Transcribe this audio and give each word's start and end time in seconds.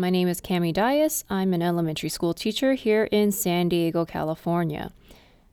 My 0.00 0.08
name 0.08 0.28
is 0.28 0.40
Cami 0.40 0.72
Dias. 0.72 1.24
I'm 1.28 1.52
an 1.52 1.60
elementary 1.60 2.08
school 2.08 2.32
teacher 2.32 2.72
here 2.72 3.04
in 3.12 3.32
San 3.32 3.68
Diego, 3.68 4.06
California. 4.06 4.92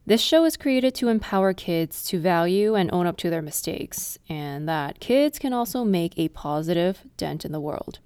This 0.06 0.22
show 0.22 0.46
is 0.46 0.56
created 0.56 0.96
to 0.96 1.10
empower 1.10 1.52
kids 1.52 2.02
to 2.06 2.18
value 2.18 2.74
and 2.74 2.90
own 2.94 3.08
up 3.08 3.18
to 3.18 3.30
their 3.30 3.42
mistakes, 3.42 4.18
and 4.30 4.66
that 4.70 5.02
kids 5.02 5.38
can 5.38 5.52
also 5.52 5.84
make 5.84 6.18
a 6.18 6.30
positive 6.30 7.04
dent 7.18 7.44
in 7.44 7.52
the 7.52 7.60
world. 7.60 8.00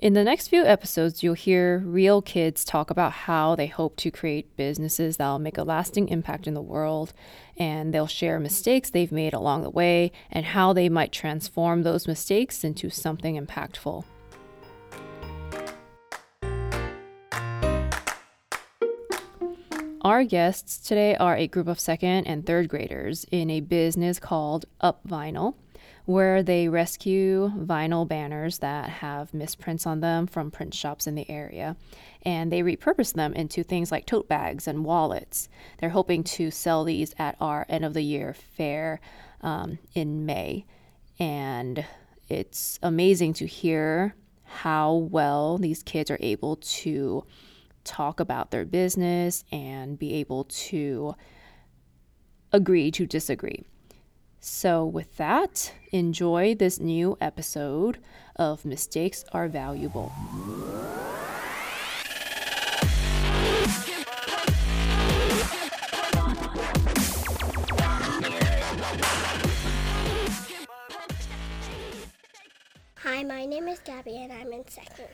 In 0.00 0.14
the 0.14 0.24
next 0.24 0.48
few 0.48 0.64
episodes, 0.64 1.22
you'll 1.22 1.34
hear 1.34 1.78
real 1.78 2.22
kids 2.22 2.64
talk 2.64 2.90
about 2.90 3.12
how 3.12 3.54
they 3.54 3.68
hope 3.68 3.94
to 3.98 4.10
create 4.10 4.56
businesses 4.56 5.18
that'll 5.18 5.38
make 5.38 5.58
a 5.58 5.62
lasting 5.62 6.08
impact 6.08 6.48
in 6.48 6.54
the 6.54 6.60
world, 6.60 7.12
and 7.56 7.94
they'll 7.94 8.08
share 8.08 8.40
mistakes 8.40 8.90
they've 8.90 9.12
made 9.12 9.32
along 9.32 9.62
the 9.62 9.70
way 9.70 10.10
and 10.28 10.46
how 10.46 10.72
they 10.72 10.88
might 10.88 11.12
transform 11.12 11.84
those 11.84 12.08
mistakes 12.08 12.64
into 12.64 12.90
something 12.90 13.40
impactful. 13.40 14.02
Our 20.10 20.24
guests 20.24 20.78
today 20.78 21.14
are 21.14 21.36
a 21.36 21.46
group 21.46 21.68
of 21.68 21.78
second 21.78 22.26
and 22.26 22.44
third 22.44 22.68
graders 22.68 23.24
in 23.30 23.48
a 23.48 23.60
business 23.60 24.18
called 24.18 24.64
Up 24.80 25.06
Vinyl 25.06 25.54
where 26.04 26.42
they 26.42 26.68
rescue 26.68 27.52
vinyl 27.56 28.08
banners 28.08 28.58
that 28.58 28.88
have 28.88 29.32
misprints 29.32 29.86
on 29.86 30.00
them 30.00 30.26
from 30.26 30.50
print 30.50 30.74
shops 30.74 31.06
in 31.06 31.14
the 31.14 31.30
area. 31.30 31.76
And 32.22 32.50
they 32.50 32.62
repurpose 32.62 33.12
them 33.12 33.34
into 33.34 33.62
things 33.62 33.92
like 33.92 34.04
tote 34.04 34.26
bags 34.26 34.66
and 34.66 34.84
wallets. 34.84 35.48
They're 35.78 35.90
hoping 35.90 36.24
to 36.24 36.50
sell 36.50 36.82
these 36.82 37.14
at 37.16 37.36
our 37.40 37.64
end 37.68 37.84
of 37.84 37.94
the 37.94 38.02
year 38.02 38.34
fair 38.34 39.00
um, 39.42 39.78
in 39.94 40.26
May. 40.26 40.66
And 41.20 41.84
it's 42.28 42.80
amazing 42.82 43.34
to 43.34 43.46
hear 43.46 44.16
how 44.44 44.92
well 44.92 45.56
these 45.56 45.84
kids 45.84 46.10
are 46.10 46.18
able 46.20 46.56
to 46.56 47.24
talk 47.84 48.20
about 48.20 48.50
their 48.50 48.64
business 48.64 49.44
and 49.50 49.98
be 49.98 50.14
able 50.14 50.44
to 50.44 51.14
agree 52.52 52.90
to 52.90 53.06
disagree. 53.06 53.64
So, 54.40 54.86
with 54.86 55.16
that, 55.18 55.72
enjoy 55.92 56.54
this 56.54 56.80
new 56.80 57.18
episode 57.20 57.98
of 58.36 58.64
Mistakes 58.64 59.24
Are 59.32 59.48
Valuable. 59.48 60.12
Hi, 73.02 73.22
my 73.24 73.44
name 73.44 73.68
is 73.68 73.78
Gabby 73.80 74.16
and 74.22 74.32
I'm 74.32 74.52
in 74.52 74.66
second. 74.68 75.08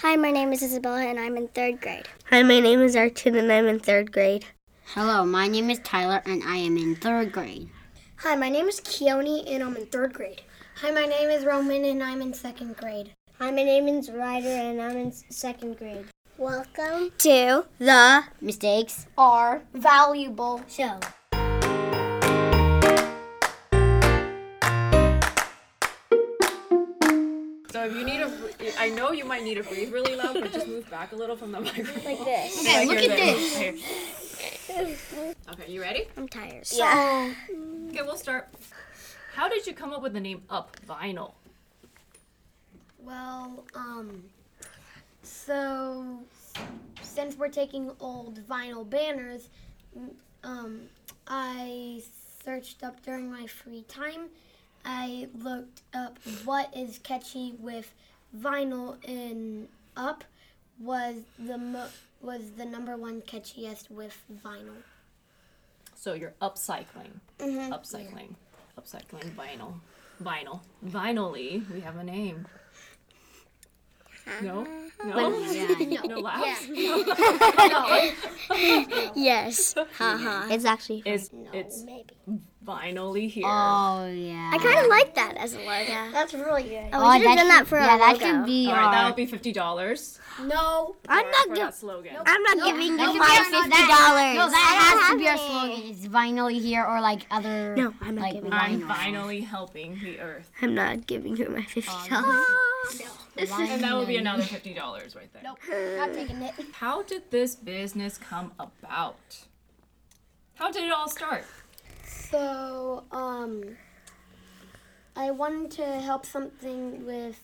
Hi, 0.00 0.14
my 0.14 0.30
name 0.30 0.52
is 0.52 0.62
Isabella 0.62 1.00
and 1.00 1.18
I'm 1.18 1.38
in 1.38 1.48
third 1.48 1.80
grade. 1.80 2.06
Hi, 2.26 2.42
my 2.42 2.60
name 2.60 2.82
is 2.82 2.94
Archie 2.94 3.30
and 3.30 3.50
I'm 3.50 3.66
in 3.66 3.80
third 3.80 4.12
grade. 4.12 4.44
Hello, 4.88 5.24
my 5.24 5.48
name 5.48 5.70
is 5.70 5.78
Tyler 5.78 6.20
and 6.26 6.42
I 6.44 6.56
am 6.56 6.76
in 6.76 6.96
third 6.96 7.32
grade. 7.32 7.70
Hi, 8.18 8.36
my 8.36 8.50
name 8.50 8.66
is 8.66 8.78
Keone 8.82 9.50
and 9.50 9.62
I'm 9.62 9.74
in 9.74 9.86
third 9.86 10.12
grade. 10.12 10.42
Hi, 10.82 10.90
my 10.90 11.06
name 11.06 11.30
is 11.30 11.46
Roman 11.46 11.82
and 11.86 12.02
I'm 12.02 12.20
in 12.20 12.34
second 12.34 12.76
grade. 12.76 13.12
Hi, 13.38 13.50
my 13.50 13.62
name 13.62 13.88
is 13.88 14.10
Ryder 14.10 14.48
and 14.48 14.82
I'm 14.82 14.98
in 14.98 15.12
second 15.30 15.78
grade. 15.78 16.04
Welcome 16.36 17.12
to 17.16 17.64
the 17.78 18.24
Mistakes 18.42 19.06
Are 19.16 19.62
Valuable 19.72 20.60
Show. 20.68 21.00
So 27.76 27.84
if 27.84 27.94
you 27.94 28.04
need 28.06 28.22
a, 28.22 28.32
I 28.80 28.88
know 28.88 29.12
you 29.12 29.26
might 29.26 29.44
need 29.44 29.56
to 29.56 29.62
breathe 29.62 29.92
really 29.92 30.16
loud, 30.16 30.32
but 30.32 30.50
just 30.50 30.66
move 30.66 30.88
back 30.88 31.12
a 31.12 31.14
little 31.14 31.36
from 31.36 31.52
the 31.52 31.60
microphone. 31.60 32.04
Like 32.04 32.24
this. 32.24 32.58
Okay, 32.66 32.86
look 32.86 32.96
at 32.96 33.10
this. 33.10 33.82
Okay, 35.52 35.70
you 35.70 35.82
ready? 35.82 36.08
I'm 36.16 36.26
tired. 36.26 36.66
So, 36.66 36.78
yeah. 36.78 37.34
Okay, 37.90 38.00
we'll 38.00 38.16
start. 38.16 38.48
How 39.34 39.50
did 39.50 39.66
you 39.66 39.74
come 39.74 39.92
up 39.92 40.00
with 40.00 40.14
the 40.14 40.20
name 40.20 40.40
Up 40.48 40.74
Vinyl? 40.88 41.32
Well, 42.98 43.66
um, 43.74 44.22
so 45.22 46.20
since 47.02 47.36
we're 47.36 47.48
taking 47.48 47.90
old 48.00 48.40
vinyl 48.48 48.88
banners, 48.88 49.50
um, 50.42 50.80
I 51.28 52.00
searched 52.42 52.82
up 52.82 53.04
during 53.04 53.30
my 53.30 53.46
free 53.46 53.84
time. 53.86 54.30
I 54.86 55.28
looked 55.42 55.82
up 55.92 56.18
what 56.44 56.74
is 56.74 56.98
catchy 57.02 57.54
with 57.58 57.92
vinyl 58.38 58.96
and 59.06 59.66
up 59.96 60.22
was 60.80 61.16
the 61.38 61.58
mo- 61.58 61.88
was 62.22 62.52
the 62.56 62.64
number 62.64 62.96
one 62.96 63.20
catchiest 63.22 63.90
with 63.90 64.16
vinyl. 64.44 64.76
So 65.96 66.14
you're 66.14 66.34
upcycling. 66.40 67.20
Mm-hmm. 67.40 67.72
Upcycling. 67.72 68.34
Upcycling 68.78 69.30
vinyl. 69.34 69.74
Vinyl. 70.22 70.60
Vinylly, 70.86 71.68
we 71.72 71.80
have 71.80 71.96
a 71.96 72.04
name. 72.04 72.46
No? 74.42 74.66
No? 75.04 75.38
Yeah. 75.88 76.00
No 76.08 76.18
laughs? 76.20 76.68
Yes. 79.14 79.74
Haha. 79.98 80.48
It's 80.52 80.64
actually 80.64 81.02
It's, 81.04 81.30
it's 81.52 81.82
Maybe. 81.84 82.14
Vinylly 82.66 83.30
here. 83.30 83.44
Oh 83.46 84.06
yeah. 84.06 84.50
I 84.52 84.58
kind 84.58 84.78
of 84.80 84.86
like 84.88 85.14
that 85.14 85.36
as 85.36 85.54
a 85.54 85.58
logo. 85.58 86.12
That's 86.12 86.34
really 86.34 86.64
good. 86.64 86.88
Oh, 86.92 87.10
we 87.12 87.18
should 87.20 87.28
have 87.28 87.38
done 87.38 87.48
that 87.48 87.66
for 87.66 87.78
yeah, 87.78 87.94
a 87.94 87.98
that 87.98 88.12
logo. 88.14 88.26
should 88.26 88.46
be 88.46 88.66
All 88.68 88.74
right, 88.74 88.84
our. 88.84 88.92
that'll 88.92 89.12
be 89.12 89.26
fifty 89.26 89.52
dollars 89.52 90.18
No, 90.42 90.96
I'm 91.08 91.30
not 91.30 91.44
giving. 91.46 91.62
that 91.62 91.74
slogan. 91.74 92.16
I'm 92.26 92.42
not 92.42 92.66
giving 92.66 92.96
That 92.96 93.06
you 93.06 93.12
should 93.12 93.18
my 93.20 93.48
fifty 93.50 93.86
dollars. 93.86 94.36
No, 94.36 94.50
that 94.50 94.98
has 95.00 95.12
to 95.12 95.18
be 95.18 95.28
our 95.28 95.38
slogan. 95.38 95.90
It's 95.90 96.06
vinylly 96.06 96.60
here 96.60 96.84
or 96.84 97.00
like 97.00 97.26
other. 97.30 97.76
No, 97.76 97.94
I'm 98.02 98.16
not 98.16 98.22
like 98.22 98.34
giving 98.34 98.52
I'm 98.52 98.80
vinyl. 98.82 98.88
finally 98.88 99.40
helping 99.42 99.98
the 100.02 100.20
earth, 100.20 100.50
I'm 100.60 100.74
not 100.74 101.06
giving 101.06 101.36
you 101.36 101.48
my 101.48 101.62
fifty 101.62 102.08
dollars. 102.10 102.44
no. 103.00 103.06
and 103.38 103.82
that 103.84 103.94
will 103.94 104.06
be 104.06 104.16
another 104.16 104.42
fifty 104.42 104.72
dollars 104.74 105.14
right 105.14 105.30
there. 105.32 105.42
nope, 105.44 105.58
not 105.98 106.12
taking 106.14 106.40
it. 106.42 106.54
How 106.72 107.02
did 107.02 107.30
this 107.30 107.54
business 107.54 108.16
come 108.18 108.52
about? 108.58 109.44
How 110.54 110.70
did 110.70 110.84
it 110.84 110.90
all 110.90 111.08
start? 111.08 111.44
So, 112.30 113.04
um, 113.12 113.76
I 115.14 115.30
wanted 115.30 115.70
to 115.72 115.84
help 116.00 116.26
something 116.26 117.06
with, 117.06 117.40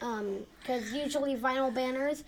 um, 0.00 0.46
because 0.60 0.92
usually 0.92 1.36
vinyl 1.36 1.72
banners, 1.74 2.24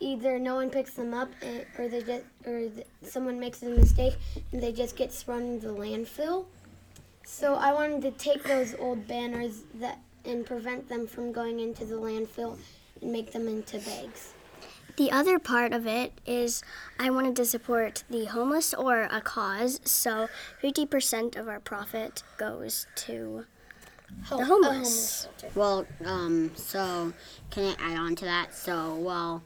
either 0.00 0.38
no 0.38 0.56
one 0.56 0.70
picks 0.70 0.94
them 0.94 1.14
up, 1.14 1.30
eh, 1.42 1.64
or 1.78 1.88
they 1.88 2.02
just, 2.02 2.24
or 2.44 2.68
th- 2.68 2.86
someone 3.02 3.40
makes 3.40 3.62
a 3.62 3.68
mistake 3.68 4.16
and 4.52 4.62
they 4.62 4.72
just 4.72 4.96
get 4.96 5.12
thrown 5.12 5.54
into 5.54 5.68
the 5.68 5.74
landfill. 5.74 6.46
So 7.24 7.54
I 7.54 7.72
wanted 7.72 8.02
to 8.02 8.10
take 8.12 8.44
those 8.44 8.74
old 8.74 9.08
banners 9.08 9.64
that 9.74 9.98
and 10.24 10.44
prevent 10.44 10.88
them 10.88 11.06
from 11.06 11.32
going 11.32 11.60
into 11.60 11.84
the 11.84 11.94
landfill 11.94 12.58
and 13.00 13.12
make 13.12 13.32
them 13.32 13.48
into 13.48 13.78
bags. 13.78 14.32
The 14.96 15.12
other 15.12 15.38
part 15.38 15.74
of 15.74 15.86
it 15.86 16.12
is 16.24 16.62
I 16.98 17.10
wanted 17.10 17.36
to 17.36 17.44
support 17.44 18.04
the 18.08 18.24
homeless 18.24 18.72
or 18.72 19.02
a 19.10 19.20
cause, 19.20 19.78
so 19.84 20.28
50% 20.62 21.36
of 21.36 21.48
our 21.48 21.60
profit 21.60 22.22
goes 22.38 22.86
to 22.96 23.44
the 24.30 24.36
a 24.36 24.44
homeless. 24.44 25.28
Well, 25.54 25.86
um, 26.04 26.50
so 26.56 27.12
can 27.50 27.76
I 27.78 27.92
add 27.92 27.98
on 27.98 28.16
to 28.16 28.24
that? 28.24 28.54
So, 28.54 28.94
well, 28.94 29.42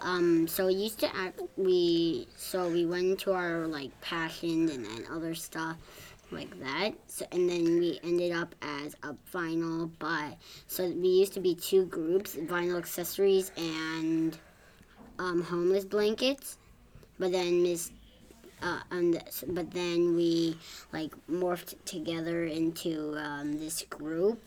um, 0.00 0.46
so 0.46 0.66
we 0.66 0.74
used 0.74 0.98
to 1.00 1.16
act, 1.16 1.40
we, 1.56 2.28
so 2.36 2.68
we 2.68 2.84
went 2.84 3.06
into 3.06 3.32
our 3.32 3.66
like 3.66 3.98
passions 4.02 4.70
and 4.70 4.84
then 4.84 5.04
other 5.10 5.34
stuff 5.34 5.76
like 6.32 6.58
that. 6.60 6.92
So, 7.06 7.26
and 7.32 7.48
then 7.48 7.78
we 7.78 8.00
ended 8.02 8.32
up 8.32 8.54
as 8.62 8.94
a 9.02 9.14
vinyl, 9.32 9.90
but 9.98 10.36
so 10.66 10.88
we 10.88 11.08
used 11.08 11.34
to 11.34 11.40
be 11.40 11.54
two 11.54 11.86
groups: 11.86 12.34
vinyl 12.34 12.78
accessories 12.78 13.52
and 13.56 14.38
um, 15.18 15.42
homeless 15.42 15.84
blankets. 15.84 16.58
But 17.18 17.32
then 17.32 17.62
Miss 17.62 17.90
uh, 18.62 18.80
and 18.90 19.22
but 19.48 19.70
then 19.70 20.14
we 20.14 20.56
like 20.92 21.12
morphed 21.30 21.74
together 21.84 22.44
into 22.44 23.16
um, 23.18 23.58
this 23.58 23.82
group, 23.82 24.40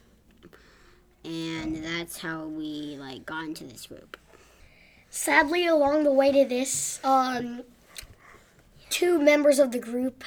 and 1.26 1.84
that's 1.84 2.20
how 2.20 2.46
we 2.46 2.98
like 3.00 3.26
got 3.26 3.44
into 3.44 3.64
this 3.64 3.88
group. 3.88 4.18
Sadly, 5.10 5.68
along 5.68 6.04
the 6.04 6.14
way 6.14 6.32
to 6.32 6.46
this, 6.48 7.00
um, 7.04 7.64
two 8.90 9.20
members 9.20 9.60
of 9.60 9.72
the 9.72 9.80
group 9.80 10.24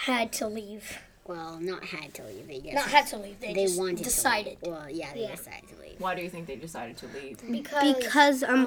had 0.00 0.32
to 0.32 0.48
leave. 0.48 0.98
Well, 1.26 1.58
not 1.60 1.84
had 1.84 2.14
to 2.14 2.24
leave. 2.24 2.48
They 2.48 2.60
just 2.60 2.74
Not 2.74 2.86
had 2.88 3.06
to 3.08 3.18
leave. 3.18 3.38
They, 3.38 3.52
they 3.52 3.66
just 3.66 3.78
wanted 3.78 4.02
decided. 4.02 4.58
To 4.62 4.70
leave. 4.70 4.78
Well, 4.78 4.90
yeah, 4.90 5.12
they 5.12 5.22
Yeah. 5.22 5.36
decided 5.36 5.68
to 5.68 5.80
leave. 5.80 6.00
Why 6.00 6.14
do 6.14 6.22
you 6.22 6.30
think 6.30 6.46
they 6.46 6.56
decided 6.56 6.96
to 6.98 7.06
leave? 7.08 7.38
Because, 7.50 7.96
Because 7.96 8.42
um, 8.42 8.66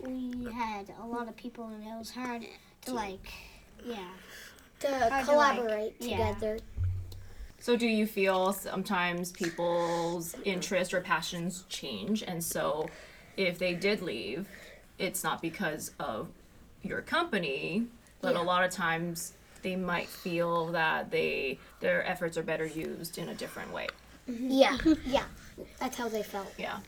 We 0.00 0.50
had 0.52 0.90
a 1.00 1.06
lot 1.06 1.28
of 1.28 1.36
people, 1.36 1.66
and 1.66 1.84
it 1.84 1.98
was 1.98 2.10
hard 2.10 2.44
to 2.86 2.94
like, 2.94 3.28
yeah. 3.84 3.96
to 4.80 4.86
to, 4.88 4.98
like, 5.10 5.24
collaborate 5.26 5.94
yeah. 6.00 6.32
together. 6.32 6.58
So, 7.60 7.76
do 7.76 7.86
you 7.86 8.06
feel 8.06 8.54
sometimes 8.54 9.30
people's 9.30 10.34
interests 10.44 10.94
or 10.94 11.02
passions 11.02 11.64
change? 11.68 12.22
And 12.22 12.42
so, 12.42 12.88
if 13.36 13.58
they 13.58 13.74
did 13.74 14.00
leave, 14.00 14.48
it's 14.98 15.22
not 15.22 15.42
because 15.42 15.92
of 16.00 16.28
your 16.82 17.02
company, 17.02 17.86
but 18.22 18.34
a 18.34 18.40
lot 18.42 18.64
of 18.64 18.70
times 18.70 19.34
they 19.62 19.76
might 19.76 20.08
feel 20.08 20.66
that 20.72 21.10
they 21.10 21.58
their 21.80 22.06
efforts 22.06 22.36
are 22.36 22.42
better 22.42 22.66
used 22.66 23.18
in 23.18 23.28
a 23.28 23.34
different 23.34 23.72
way. 23.72 23.88
Yeah, 24.26 24.76
yeah. 25.06 25.24
That's 25.78 25.96
how 25.96 26.08
they 26.08 26.22
felt. 26.22 26.52
Yeah. 26.58 26.78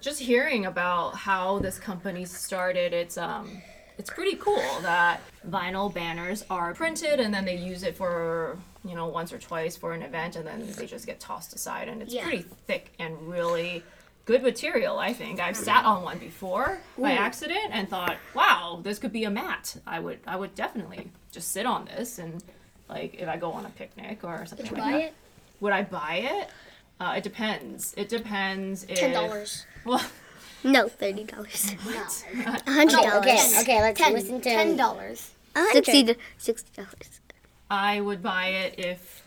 Just 0.00 0.20
hearing 0.20 0.66
about 0.66 1.14
how 1.16 1.58
this 1.60 1.78
company 1.78 2.24
started, 2.24 2.92
it's 2.92 3.16
um 3.18 3.62
it's 3.98 4.10
pretty 4.10 4.36
cool 4.36 4.80
that 4.82 5.20
vinyl 5.48 5.92
banners 5.92 6.44
are 6.50 6.74
printed 6.74 7.20
and 7.20 7.32
then 7.32 7.44
they 7.44 7.56
use 7.56 7.82
it 7.82 7.96
for, 7.96 8.58
you 8.84 8.94
know, 8.94 9.06
once 9.06 9.32
or 9.32 9.38
twice 9.38 9.76
for 9.76 9.92
an 9.92 10.02
event 10.02 10.34
and 10.36 10.46
then 10.46 10.66
they 10.72 10.86
just 10.86 11.06
get 11.06 11.20
tossed 11.20 11.54
aside 11.54 11.88
and 11.88 12.00
it's 12.02 12.12
Yeah. 12.14 12.22
pretty 12.22 12.42
thick 12.66 12.92
and 12.98 13.16
really 13.30 13.82
good 14.24 14.42
material, 14.42 14.98
I 14.98 15.12
think. 15.12 15.40
I've 15.40 15.56
sat 15.56 15.84
on 15.84 16.02
one 16.02 16.18
before 16.18 16.78
by 16.98 17.12
accident 17.12 17.70
and 17.72 17.88
thought, 17.88 18.16
"Wow, 18.34 18.80
this 18.82 18.98
could 18.98 19.12
be 19.12 19.24
a 19.24 19.30
mat." 19.30 19.76
I 19.86 19.98
would 20.00 20.20
I 20.26 20.36
would 20.36 20.54
definitely 20.54 21.10
just 21.32 21.50
sit 21.52 21.66
on 21.66 21.86
this 21.86 22.18
and 22.18 22.42
like 22.88 23.14
if 23.14 23.28
I 23.28 23.36
go 23.36 23.52
on 23.52 23.64
a 23.66 23.70
picnic 23.70 24.20
or 24.22 24.44
something 24.46 24.66
Did 24.66 24.76
you 24.76 24.82
like 24.82 24.92
buy 24.92 24.98
that. 24.98 25.04
it? 25.06 25.14
Would 25.60 25.72
I 25.72 25.82
buy 25.82 26.14
it? 26.40 26.48
Uh, 27.00 27.14
it 27.16 27.22
depends. 27.24 27.94
It 27.96 28.08
depends. 28.08 28.84
if- 28.84 28.98
Ten 28.98 29.12
dollars. 29.12 29.66
Well, 29.84 30.04
No, 30.64 30.88
thirty 30.88 31.24
dollars. 31.24 31.72
A 31.86 32.70
hundred 32.70 33.02
dollars. 33.02 33.24
okay, 33.24 33.60
okay, 33.62 33.80
let's 33.82 33.98
Ten, 34.00 34.12
listen 34.12 34.40
to 34.40 34.48
ten 34.48 34.76
dollars. 34.76 35.30
Sixty 35.72 36.14
sixty 36.38 36.70
dollars. 36.76 37.20
I 37.70 38.00
would 38.00 38.22
buy 38.22 38.46
it 38.48 38.78
if 38.78 39.24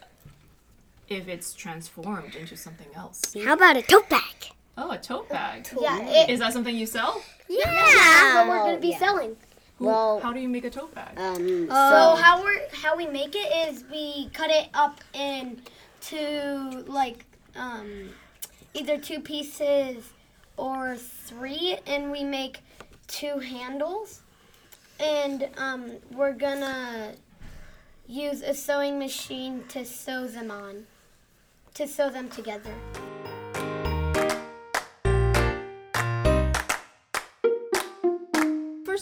if 1.09 1.27
it's 1.27 1.53
transformed 1.53 2.35
into 2.35 2.55
something 2.55 2.87
else. 2.95 3.21
How 3.43 3.53
about 3.53 3.75
a 3.77 3.81
tote 3.81 4.09
bag? 4.09 4.51
Oh, 4.77 4.91
a 4.91 4.97
tote 4.97 5.29
bag. 5.29 5.67
Yeah, 5.79 5.99
it, 6.01 6.29
Is 6.29 6.39
that 6.39 6.51
something 6.53 6.75
you 6.75 6.85
sell? 6.85 7.21
Yeah. 7.47 7.59
That's 7.65 8.35
what 8.35 8.47
we're 8.47 8.59
gonna 8.65 8.79
be 8.79 8.89
yeah. 8.89 8.99
selling. 8.99 9.37
Who- 9.77 9.85
Well- 9.85 10.19
how 10.19 10.33
do 10.33 10.39
you 10.39 10.49
make 10.49 10.65
a 10.65 10.69
tote 10.69 10.93
bag? 10.93 11.17
um 11.17 11.67
So 11.69 12.15
how 12.15 12.43
we 12.45 12.59
how 12.73 12.95
we 12.97 13.05
make 13.07 13.35
it 13.35 13.69
is 13.69 13.83
we 13.91 14.29
cut 14.33 14.49
it 14.49 14.67
up 14.73 14.99
into 15.13 16.83
like 16.87 17.25
um, 17.55 18.09
either 18.73 18.97
two 18.97 19.19
pieces 19.21 20.03
or 20.57 20.95
three, 20.97 21.77
and 21.85 22.11
we 22.11 22.23
make 22.23 22.59
two 23.07 23.39
handles. 23.39 24.21
And 24.99 25.49
um, 25.57 25.91
we're 26.11 26.33
gonna 26.33 27.13
use 28.07 28.41
a 28.41 28.53
sewing 28.53 28.97
machine 28.99 29.63
to 29.69 29.85
sew 29.85 30.27
them 30.27 30.51
on, 30.51 30.85
to 31.75 31.87
sew 31.87 32.09
them 32.09 32.29
together. 32.29 32.73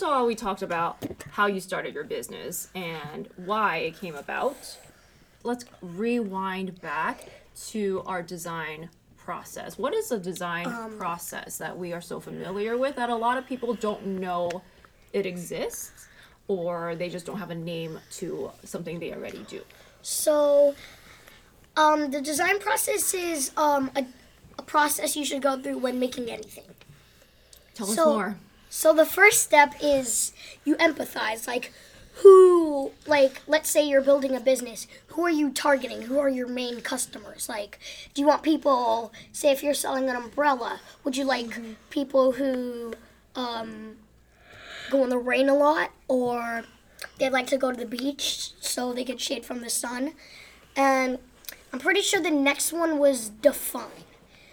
First 0.04 0.12
of 0.12 0.18
all, 0.20 0.28
we 0.28 0.36
talked 0.36 0.62
about 0.62 0.98
how 1.32 1.48
you 1.48 1.62
started 1.62 1.94
your 1.94 2.04
business 2.04 2.68
and 2.76 3.30
why 3.38 3.78
it 3.78 3.98
came 4.02 4.16
about. 4.16 4.78
Let's 5.44 5.64
rewind 5.82 6.82
back 6.82 7.30
to 7.70 8.04
our 8.06 8.22
design 8.22 8.90
process. 9.16 9.78
What 9.78 9.94
is 9.94 10.10
the 10.10 10.20
design 10.20 10.66
process 10.98 11.58
that 11.60 11.78
we 11.78 11.94
are 11.94 12.02
so 12.02 12.20
familiar 12.20 12.78
with 12.78 12.98
that 12.98 13.10
a 13.10 13.16
lot 13.16 13.38
of 13.38 13.48
people 13.48 13.76
don't 13.76 14.06
know 14.06 14.62
it 15.14 15.26
exists 15.26 16.10
or 16.50 16.96
they 16.98 17.08
just 17.08 17.26
don't 17.26 17.40
have 17.40 17.52
a 17.52 17.56
name 17.56 17.98
to 18.18 18.52
something 18.66 19.00
they 19.00 19.14
already 19.14 19.46
do? 19.48 19.62
So, 20.02 20.76
um, 21.78 22.12
the 22.12 22.20
design 22.20 22.60
process 22.60 23.14
is 23.14 23.52
um, 23.56 23.90
a, 23.96 24.06
a 24.60 24.64
process 24.64 25.16
you 25.16 25.24
should 25.24 25.42
go 25.42 25.62
through 25.62 25.78
when 25.78 25.98
making 25.98 26.30
anything. 26.30 26.66
Tell 27.74 27.88
us 27.88 27.96
So- 27.96 28.14
more. 28.14 28.36
So 28.75 28.92
the 28.92 29.06
first 29.06 29.44
step 29.44 29.75
is 29.84 30.34
you 30.66 30.75
empathize. 30.78 31.48
Like, 31.48 31.72
who, 32.16 32.92
like, 33.06 33.44
let's 33.46 33.70
say 33.70 33.88
you're 33.88 34.02
building 34.02 34.36
a 34.36 34.40
business. 34.40 34.88
Who 35.10 35.24
are 35.24 35.30
you 35.30 35.52
targeting? 35.52 36.02
Who 36.02 36.18
are 36.18 36.28
your 36.28 36.48
main 36.48 36.81
customers? 36.81 37.48
Like, 37.48 37.78
do 38.16 38.22
you 38.22 38.28
want 38.28 38.42
people, 38.42 39.14
say, 39.31 39.52
if 39.52 39.62
you're 39.62 39.75
selling 39.75 40.10
an 40.10 40.16
umbrella, 40.16 40.81
would 41.04 41.16
you 41.16 41.24
like 41.24 41.56
people 41.92 42.31
who 42.31 42.96
um, 43.36 43.98
go 44.90 45.04
in 45.04 45.12
the 45.12 45.19
rain 45.19 45.50
a 45.50 45.56
lot 45.56 45.92
or 46.08 46.64
they'd 47.19 47.30
like 47.30 47.48
to 47.48 47.60
go 47.60 47.72
to 47.72 47.78
the 47.78 47.86
beach 47.86 48.54
so 48.60 48.92
they 48.92 49.04
get 49.04 49.22
shade 49.22 49.46
from 49.46 49.62
the 49.62 49.69
sun? 49.69 50.14
And 50.76 51.19
I'm 51.72 51.80
pretty 51.80 52.02
sure 52.02 52.19
the 52.19 52.31
next 52.31 52.74
one 52.74 52.98
was 52.98 53.30
define. 53.30 54.08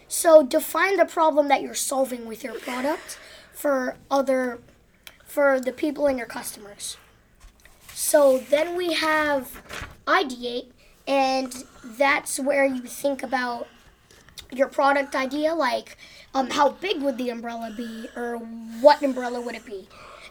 So 0.08 0.43
define 0.43 0.99
the 0.99 1.06
problem 1.06 1.49
that 1.49 1.62
you're 1.62 1.75
solving 1.75 2.26
with 2.26 2.44
your 2.44 2.58
product 2.61 3.19
for 3.60 3.96
other 4.10 4.58
for 5.24 5.60
the 5.60 5.72
people 5.72 6.06
and 6.06 6.16
your 6.18 6.26
customers. 6.26 6.96
So 7.92 8.38
then 8.38 8.76
we 8.76 8.94
have 8.94 9.62
ideate 10.06 10.68
and 11.06 11.64
that's 11.84 12.40
where 12.40 12.64
you 12.64 12.80
think 12.80 13.22
about 13.22 13.68
your 14.50 14.68
product 14.68 15.14
idea 15.14 15.54
like 15.54 15.96
um, 16.34 16.50
how 16.50 16.70
big 16.70 17.02
would 17.02 17.18
the 17.18 17.28
umbrella 17.28 17.72
be 17.76 18.08
or 18.16 18.38
what 18.80 19.02
umbrella 19.02 19.40
would 19.40 19.54
it 19.54 19.66
be. 19.66 19.88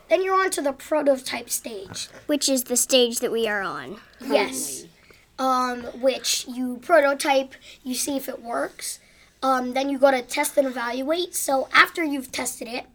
Then 0.10 0.24
you're 0.24 0.34
on 0.34 0.50
to 0.52 0.62
the 0.62 0.74
prototype 0.74 1.52
stage. 1.52 2.10
Which 2.26 2.50
is 2.50 2.64
the 2.64 2.76
stage 2.76 3.20
that 3.20 3.32
we 3.32 3.48
are 3.48 3.62
on. 3.62 3.98
Yes. 4.20 4.86
Um, 5.38 5.84
which 6.02 6.48
you 6.48 6.80
prototype, 6.82 7.54
you 7.84 7.94
see 7.94 8.18
if 8.18 8.28
it 8.28 8.42
works. 8.42 9.00
Um, 9.44 9.74
then 9.74 9.90
you 9.90 10.00
go 10.00 10.10
to 10.10 10.24
test 10.24 10.58
and 10.58 10.68
evaluate. 10.68 11.36
So 11.36 11.70
after 11.72 12.04
you've 12.04 12.32
tested 12.32 12.68
it, 12.68 12.86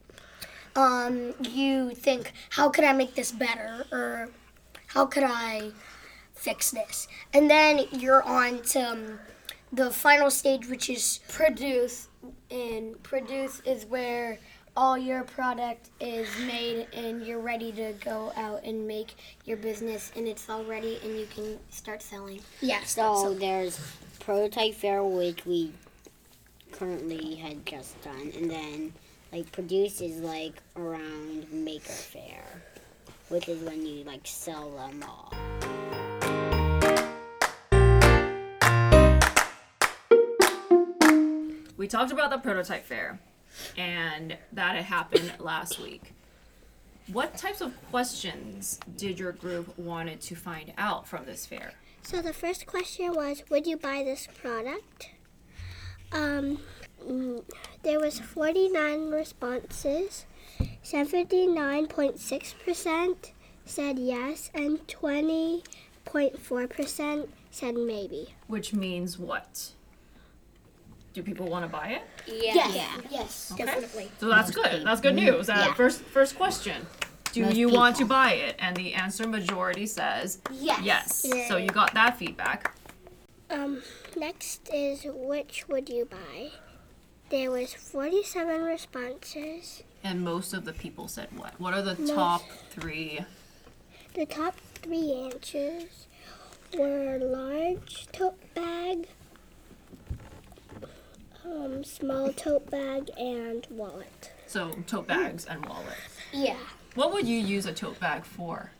um, 0.76 1.34
you 1.40 1.90
think, 1.94 2.32
how 2.50 2.68
could 2.68 2.84
I 2.84 2.92
make 2.92 3.14
this 3.14 3.32
better? 3.32 3.86
Or 3.92 4.28
how 4.88 5.06
could 5.06 5.24
I 5.24 5.72
fix 6.34 6.70
this? 6.70 7.08
And 7.32 7.50
then 7.50 7.86
you're 7.92 8.22
on 8.22 8.62
to 8.62 8.80
um, 8.80 9.18
the 9.72 9.90
final 9.90 10.30
stage, 10.30 10.68
which 10.68 10.88
is 10.88 11.20
produce 11.28 12.08
and 12.50 13.00
produce 13.02 13.60
is 13.64 13.86
where 13.86 14.38
all 14.76 14.98
your 14.98 15.22
product 15.22 15.90
is 16.00 16.28
made 16.46 16.88
and 16.92 17.24
you're 17.24 17.38
ready 17.40 17.70
to 17.72 17.92
go 18.04 18.32
out 18.36 18.64
and 18.64 18.86
make 18.86 19.14
your 19.44 19.56
business 19.56 20.10
and 20.16 20.26
it's 20.26 20.48
all 20.48 20.64
ready 20.64 20.98
and 21.04 21.16
you 21.16 21.26
can 21.26 21.58
start 21.70 22.02
selling. 22.02 22.40
yes. 22.60 22.90
so 22.90 23.34
there's 23.34 23.78
prototype 24.18 24.74
fair 24.74 25.04
which 25.04 25.46
we 25.46 25.72
currently 26.72 27.36
had 27.36 27.64
just 27.64 28.00
done 28.02 28.32
and 28.36 28.50
then 28.50 28.92
like 29.34 29.50
produce 29.50 30.00
is 30.00 30.20
like 30.20 30.62
around 30.76 31.50
maker 31.52 31.90
fair 31.90 32.44
which 33.30 33.48
is 33.48 33.60
when 33.64 33.84
you 33.84 34.04
like 34.04 34.24
sell 34.24 34.70
them 34.70 35.02
all 35.02 35.32
We 41.76 41.88
talked 41.88 42.12
about 42.12 42.30
the 42.30 42.38
prototype 42.38 42.86
fair 42.86 43.18
and 43.76 44.38
that 44.52 44.76
had 44.76 44.84
happened 44.84 45.34
last 45.38 45.78
week. 45.78 46.14
What 47.12 47.36
types 47.36 47.60
of 47.60 47.74
questions 47.90 48.80
did 48.96 49.18
your 49.18 49.32
group 49.32 49.76
wanted 49.76 50.22
to 50.22 50.34
find 50.34 50.72
out 50.78 51.06
from 51.06 51.26
this 51.26 51.44
fair? 51.44 51.72
So 52.02 52.22
the 52.22 52.32
first 52.32 52.66
question 52.66 53.12
was, 53.12 53.42
would 53.50 53.66
you 53.66 53.76
buy 53.76 54.02
this 54.02 54.28
product? 54.40 55.10
Um, 56.12 56.58
there 57.82 58.00
was 58.00 58.18
49 58.20 59.10
responses. 59.10 60.24
79.6% 60.84 63.32
said 63.64 63.98
yes, 63.98 64.50
and 64.54 64.86
20.4% 64.86 67.28
said 67.50 67.74
maybe. 67.74 68.34
Which 68.46 68.72
means 68.74 69.18
what? 69.18 69.70
Do 71.12 71.22
people 71.22 71.46
want 71.46 71.64
to 71.64 71.68
buy 71.68 71.88
it? 71.88 72.02
Yeah. 72.26 72.54
Yes. 72.54 73.00
Yes, 73.10 73.52
definitely. 73.56 74.10
So 74.18 74.28
that's 74.28 74.50
good. 74.50 74.84
That's 74.84 75.00
good 75.00 75.14
news. 75.14 75.48
Uh, 75.48 75.72
First, 75.74 76.00
first 76.02 76.36
question: 76.36 76.86
Do 77.32 77.42
Most 77.42 77.54
you 77.56 77.68
want 77.68 77.94
to 77.96 78.04
buy 78.04 78.32
it? 78.32 78.56
And 78.58 78.76
the 78.76 78.94
answer 78.94 79.28
majority 79.28 79.86
says 79.86 80.40
Yes. 80.50 81.24
yes. 81.24 81.48
So 81.48 81.56
you 81.56 81.68
got 81.68 81.94
that 81.94 82.18
feedback. 82.18 82.74
Um, 83.48 83.82
next 84.16 84.68
is 84.72 85.06
which 85.08 85.68
would 85.68 85.88
you 85.88 86.04
buy? 86.06 86.50
There 87.34 87.50
was 87.50 87.74
47 87.74 88.62
responses. 88.62 89.82
And 90.04 90.22
most 90.22 90.54
of 90.54 90.64
the 90.64 90.72
people 90.72 91.08
said 91.08 91.26
what? 91.36 91.60
What 91.60 91.74
are 91.74 91.82
the 91.82 91.96
Most. 91.96 92.14
top 92.14 92.42
three? 92.70 93.18
The 94.14 94.24
top 94.24 94.54
three 94.76 95.12
answers 95.12 96.06
were 96.78 97.18
large 97.18 98.06
tote 98.12 98.38
bag, 98.54 99.08
um, 101.44 101.82
small 101.82 102.32
tote 102.32 102.70
bag, 102.70 103.10
and 103.18 103.66
wallet. 103.68 104.30
So 104.46 104.70
tote 104.86 105.08
bags 105.08 105.44
and 105.44 105.66
wallet. 105.66 105.98
Yeah. 106.32 106.58
What 106.94 107.12
would 107.12 107.26
you 107.26 107.40
use 107.40 107.66
a 107.66 107.72
tote 107.72 107.98
bag 107.98 108.24
for? 108.24 108.70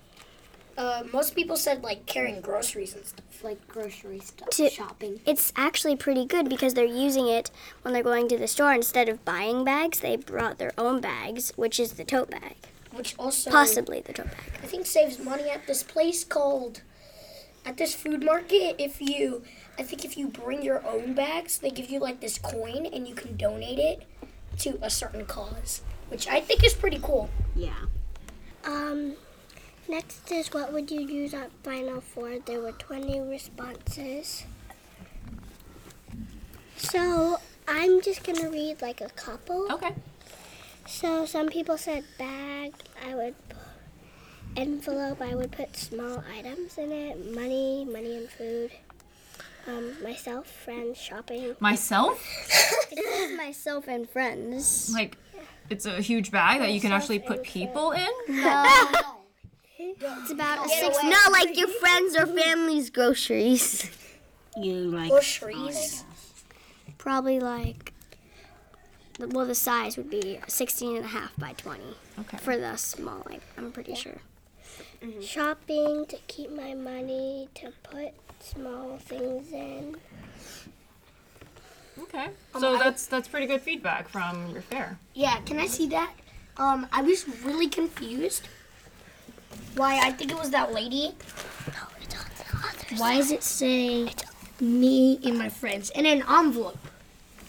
Uh, 0.77 1.05
most 1.13 1.35
people 1.35 1.57
said 1.57 1.83
like 1.83 2.05
carrying 2.07 2.41
groceries 2.41 2.95
and 2.95 3.05
stuff. 3.05 3.45
Like 3.45 3.67
grocery 3.69 4.21
stuff, 4.21 4.51
To- 4.51 4.71
shopping. 4.71 5.21
It's 5.27 5.53
actually 5.57 5.97
pretty 5.97 6.25
good 6.27 6.49
because 6.49 6.75
they're 6.75 6.85
using 6.85 7.29
it 7.29 7.51
when 7.83 7.95
they're 7.95 8.03
going 8.03 8.29
to 8.29 8.39
the 8.39 8.49
store. 8.49 8.73
Instead 8.73 9.09
of 9.09 9.25
buying 9.25 9.65
bags, 9.65 10.01
they 10.01 10.17
brought 10.17 10.59
their 10.59 10.73
own 10.79 11.01
bags, 11.01 11.53
which 11.57 11.79
is 11.79 11.93
the 11.93 12.05
tote 12.05 12.31
bag. 12.31 12.57
Which 12.93 13.15
also 13.19 13.51
Possibly 13.51 14.01
the 14.01 14.13
tote 14.13 14.27
bag. 14.27 14.53
I 14.63 14.67
think 14.67 14.87
saves 14.87 15.19
money 15.19 15.49
at 15.51 15.67
this 15.67 15.83
place 15.83 16.25
called 16.25 16.83
at 17.67 17.77
this 17.77 17.95
food 17.95 18.25
market. 18.25 18.77
If 18.79 19.01
you, 19.01 19.43
I 19.79 19.83
think 19.83 20.05
if 20.05 20.17
you 20.17 20.29
bring 20.29 20.63
your 20.63 20.85
own 20.87 21.15
bags, 21.15 21.59
they 21.59 21.71
give 21.71 21.91
you 21.91 21.99
like 22.01 22.21
this 22.21 22.39
coin 22.39 22.87
and 22.87 23.07
you 23.07 23.15
can 23.15 23.37
donate 23.37 23.79
it 23.79 24.03
to 24.61 24.79
a 24.83 24.91
certain 24.91 25.27
cause, 25.27 25.83
which 26.09 26.29
I 26.29 26.41
think 26.41 26.65
is 26.65 26.75
pretty 26.75 27.01
cool. 27.03 27.31
Yeah. 27.57 27.75
Um, 28.65 29.15
next 29.89 30.31
is 30.33 30.53
what 30.53 30.73
would 30.73 30.91
you 30.91 31.01
use 31.01 31.35
up 31.35 31.51
vinyl 31.63 32.03
for? 32.03 32.39
There 32.39 32.61
were 32.61 32.73
20 32.73 33.21
responses. 33.21 34.45
So 36.77 37.39
I'm 37.67 38.01
just 38.03 38.25
gonna 38.25 38.51
read 38.51 38.83
like 38.83 39.01
a 39.01 39.09
couple. 39.11 39.71
Okay. 39.73 39.95
So 40.87 41.27
some 41.27 41.49
people 41.49 41.79
said 41.79 42.05
bag. 42.19 42.75
I 43.07 43.15
would 43.15 43.35
p- 43.49 43.57
envelope. 44.57 45.21
I 45.21 45.35
would 45.35 45.53
put 45.53 45.77
small 45.77 46.23
items 46.37 46.79
in 46.79 46.93
it. 46.93 47.35
Money, 47.35 47.85
money 47.85 48.17
and 48.17 48.29
food. 48.29 48.71
Um, 49.67 49.95
myself, 50.03 50.47
friends, 50.47 50.99
shopping. 50.99 51.57
Myself? 51.61 52.23
It 52.97 53.37
myself 53.37 53.89
and 53.89 54.09
friends. 54.09 54.93
Like, 54.93 55.17
it's 55.69 55.85
a 55.85 56.01
huge 56.01 56.31
bag 56.31 56.61
that 56.61 56.71
you 56.71 56.81
can 56.81 56.93
actually 56.93 57.19
put 57.19 57.43
people 57.43 57.91
in? 57.93 58.09
It's 60.01 60.31
about 60.31 60.65
a 60.65 60.69
six. 60.69 60.97
Not 61.03 61.33
like 61.33 61.57
your 61.59 61.69
friends 61.69 62.17
or 62.17 62.27
family's 62.27 62.91
groceries. 62.91 63.91
You 64.57 64.75
like 64.75 65.11
Groceries. 65.11 66.05
Probably 66.99 67.41
like. 67.41 67.93
Well, 69.19 69.47
the 69.47 69.55
size 69.55 69.97
would 69.97 70.11
be 70.11 70.41
16 70.49 70.97
and 70.97 71.05
a 71.05 71.09
half 71.09 71.33
by 71.37 71.53
20 71.53 71.81
Okay. 72.21 72.37
for 72.39 72.57
the 72.57 72.77
small. 72.77 73.23
Like, 73.29 73.43
I'm 73.57 73.71
pretty 73.71 73.95
sure. 73.95 74.17
Shopping 75.21 76.07
to 76.07 76.17
keep 76.27 76.51
my 76.51 76.75
money 76.75 77.49
to 77.55 77.73
put 77.85 78.13
small 78.41 78.99
things 78.99 79.53
in. 79.53 79.97
Okay. 82.01 82.29
So 82.59 82.77
that's 82.79 83.07
that's 83.07 83.29
pretty 83.29 83.47
good 83.47 83.61
feedback 83.61 84.09
from 84.09 84.51
your 84.51 84.63
fair. 84.63 84.99
Yeah, 85.15 85.41
can 85.41 85.59
I 85.59 85.67
see 85.67 85.87
that? 85.89 86.13
Um, 86.57 86.87
I 86.93 87.03
was 87.03 87.27
really 87.45 87.69
confused. 87.69 88.49
Why 89.77 89.99
I 90.01 90.13
think 90.13 90.31
it 90.31 90.39
was 90.39 90.51
that 90.51 90.73
lady. 90.73 91.13
Why 92.97 93.17
does 93.17 93.33
it 93.33 93.43
say 93.43 94.09
me 94.61 95.19
and 95.25 95.37
my 95.39 95.49
friends 95.49 95.91
in 95.91 96.07
an 96.07 96.23
envelope? 96.29 96.79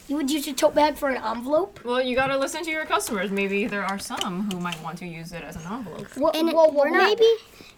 You 0.08 0.16
would 0.16 0.30
use 0.30 0.46
a 0.46 0.52
tote 0.52 0.74
bag 0.74 0.96
for 0.96 1.08
an 1.08 1.22
envelope? 1.22 1.84
Well, 1.84 2.00
you 2.02 2.14
gotta 2.16 2.38
listen 2.38 2.62
to 2.64 2.70
your 2.70 2.84
customers. 2.86 3.30
Maybe 3.30 3.66
there 3.66 3.84
are 3.84 3.98
some 3.98 4.50
who 4.50 4.60
might 4.60 4.80
want 4.82 4.98
to 4.98 5.06
use 5.06 5.32
it 5.32 5.42
as 5.42 5.56
an 5.56 5.62
envelope. 5.70 6.16
What, 6.16 6.36
And 6.36 6.48
it- 6.48 6.54
whoa, 6.54 6.66
whoa, 6.68 6.84
we're 6.84 6.90
not- 6.90 7.08
maybe? 7.18 7.30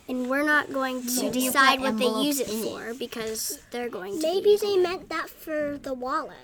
And 0.09 0.31
we're 0.31 0.45
not 0.45 0.73
going 0.73 1.03
to 1.03 1.09
do 1.21 1.31
decide 1.31 1.81
what 1.81 1.99
they 1.99 2.07
use 2.07 2.41
it 2.41 2.49
for 2.49 2.95
because 2.95 3.59
they're 3.71 3.91
going 3.91 4.19
to. 4.19 4.27
Maybe 4.27 4.57
they 4.57 4.79
meant 4.79 5.11
that 5.11 5.29
for 5.29 5.79
the 5.83 5.93
wallet. 5.93 6.37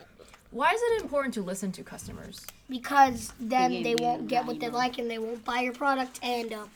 Why 0.51 0.73
is 0.73 0.81
it 0.83 1.03
important 1.03 1.33
to 1.35 1.43
listen 1.43 1.73
to 1.73 1.83
customers? 1.83 2.45
Because 2.69 3.33
then 3.41 3.71
They 3.71 3.83
they 3.83 3.83
gave 3.95 4.01
you 4.01 4.07
won't 4.07 4.29
get 4.29 4.45
what 4.47 4.61
they 4.61 4.69
like 4.69 4.99
and 4.99 5.11
they 5.11 5.19
won't 5.19 5.45
buy 5.47 5.61
your 5.61 5.73
product 5.73 6.21
and 6.23 6.53
um, 6.53 6.69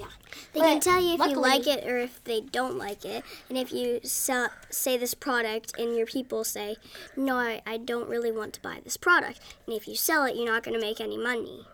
um, 0.00 0.08
They 0.52 0.60
can 0.60 0.80
tell 0.80 1.00
you 1.02 1.14
if 1.14 1.30
you 1.30 1.36
like 1.36 1.66
it 1.66 1.84
or 1.86 1.98
if 1.98 2.22
they 2.24 2.40
don't 2.40 2.76
like 2.78 3.04
it. 3.04 3.24
And 3.48 3.58
if 3.58 3.72
you 3.72 4.00
sell, 4.02 4.48
say 4.70 4.96
this 4.96 5.14
product 5.14 5.78
and 5.78 5.96
your 5.96 6.06
people 6.06 6.44
say, 6.44 6.76
no, 7.16 7.36
I, 7.36 7.62
I 7.66 7.76
don't 7.76 8.08
really 8.08 8.32
want 8.32 8.52
to 8.54 8.60
buy 8.60 8.80
this 8.84 8.96
product. 8.96 9.40
And 9.66 9.76
if 9.76 9.86
you 9.88 9.96
sell 9.96 10.24
it, 10.24 10.36
you're 10.36 10.46
not 10.46 10.62
going 10.62 10.78
to 10.78 10.84
make 10.84 11.00
any 11.00 11.18
money. 11.18 11.66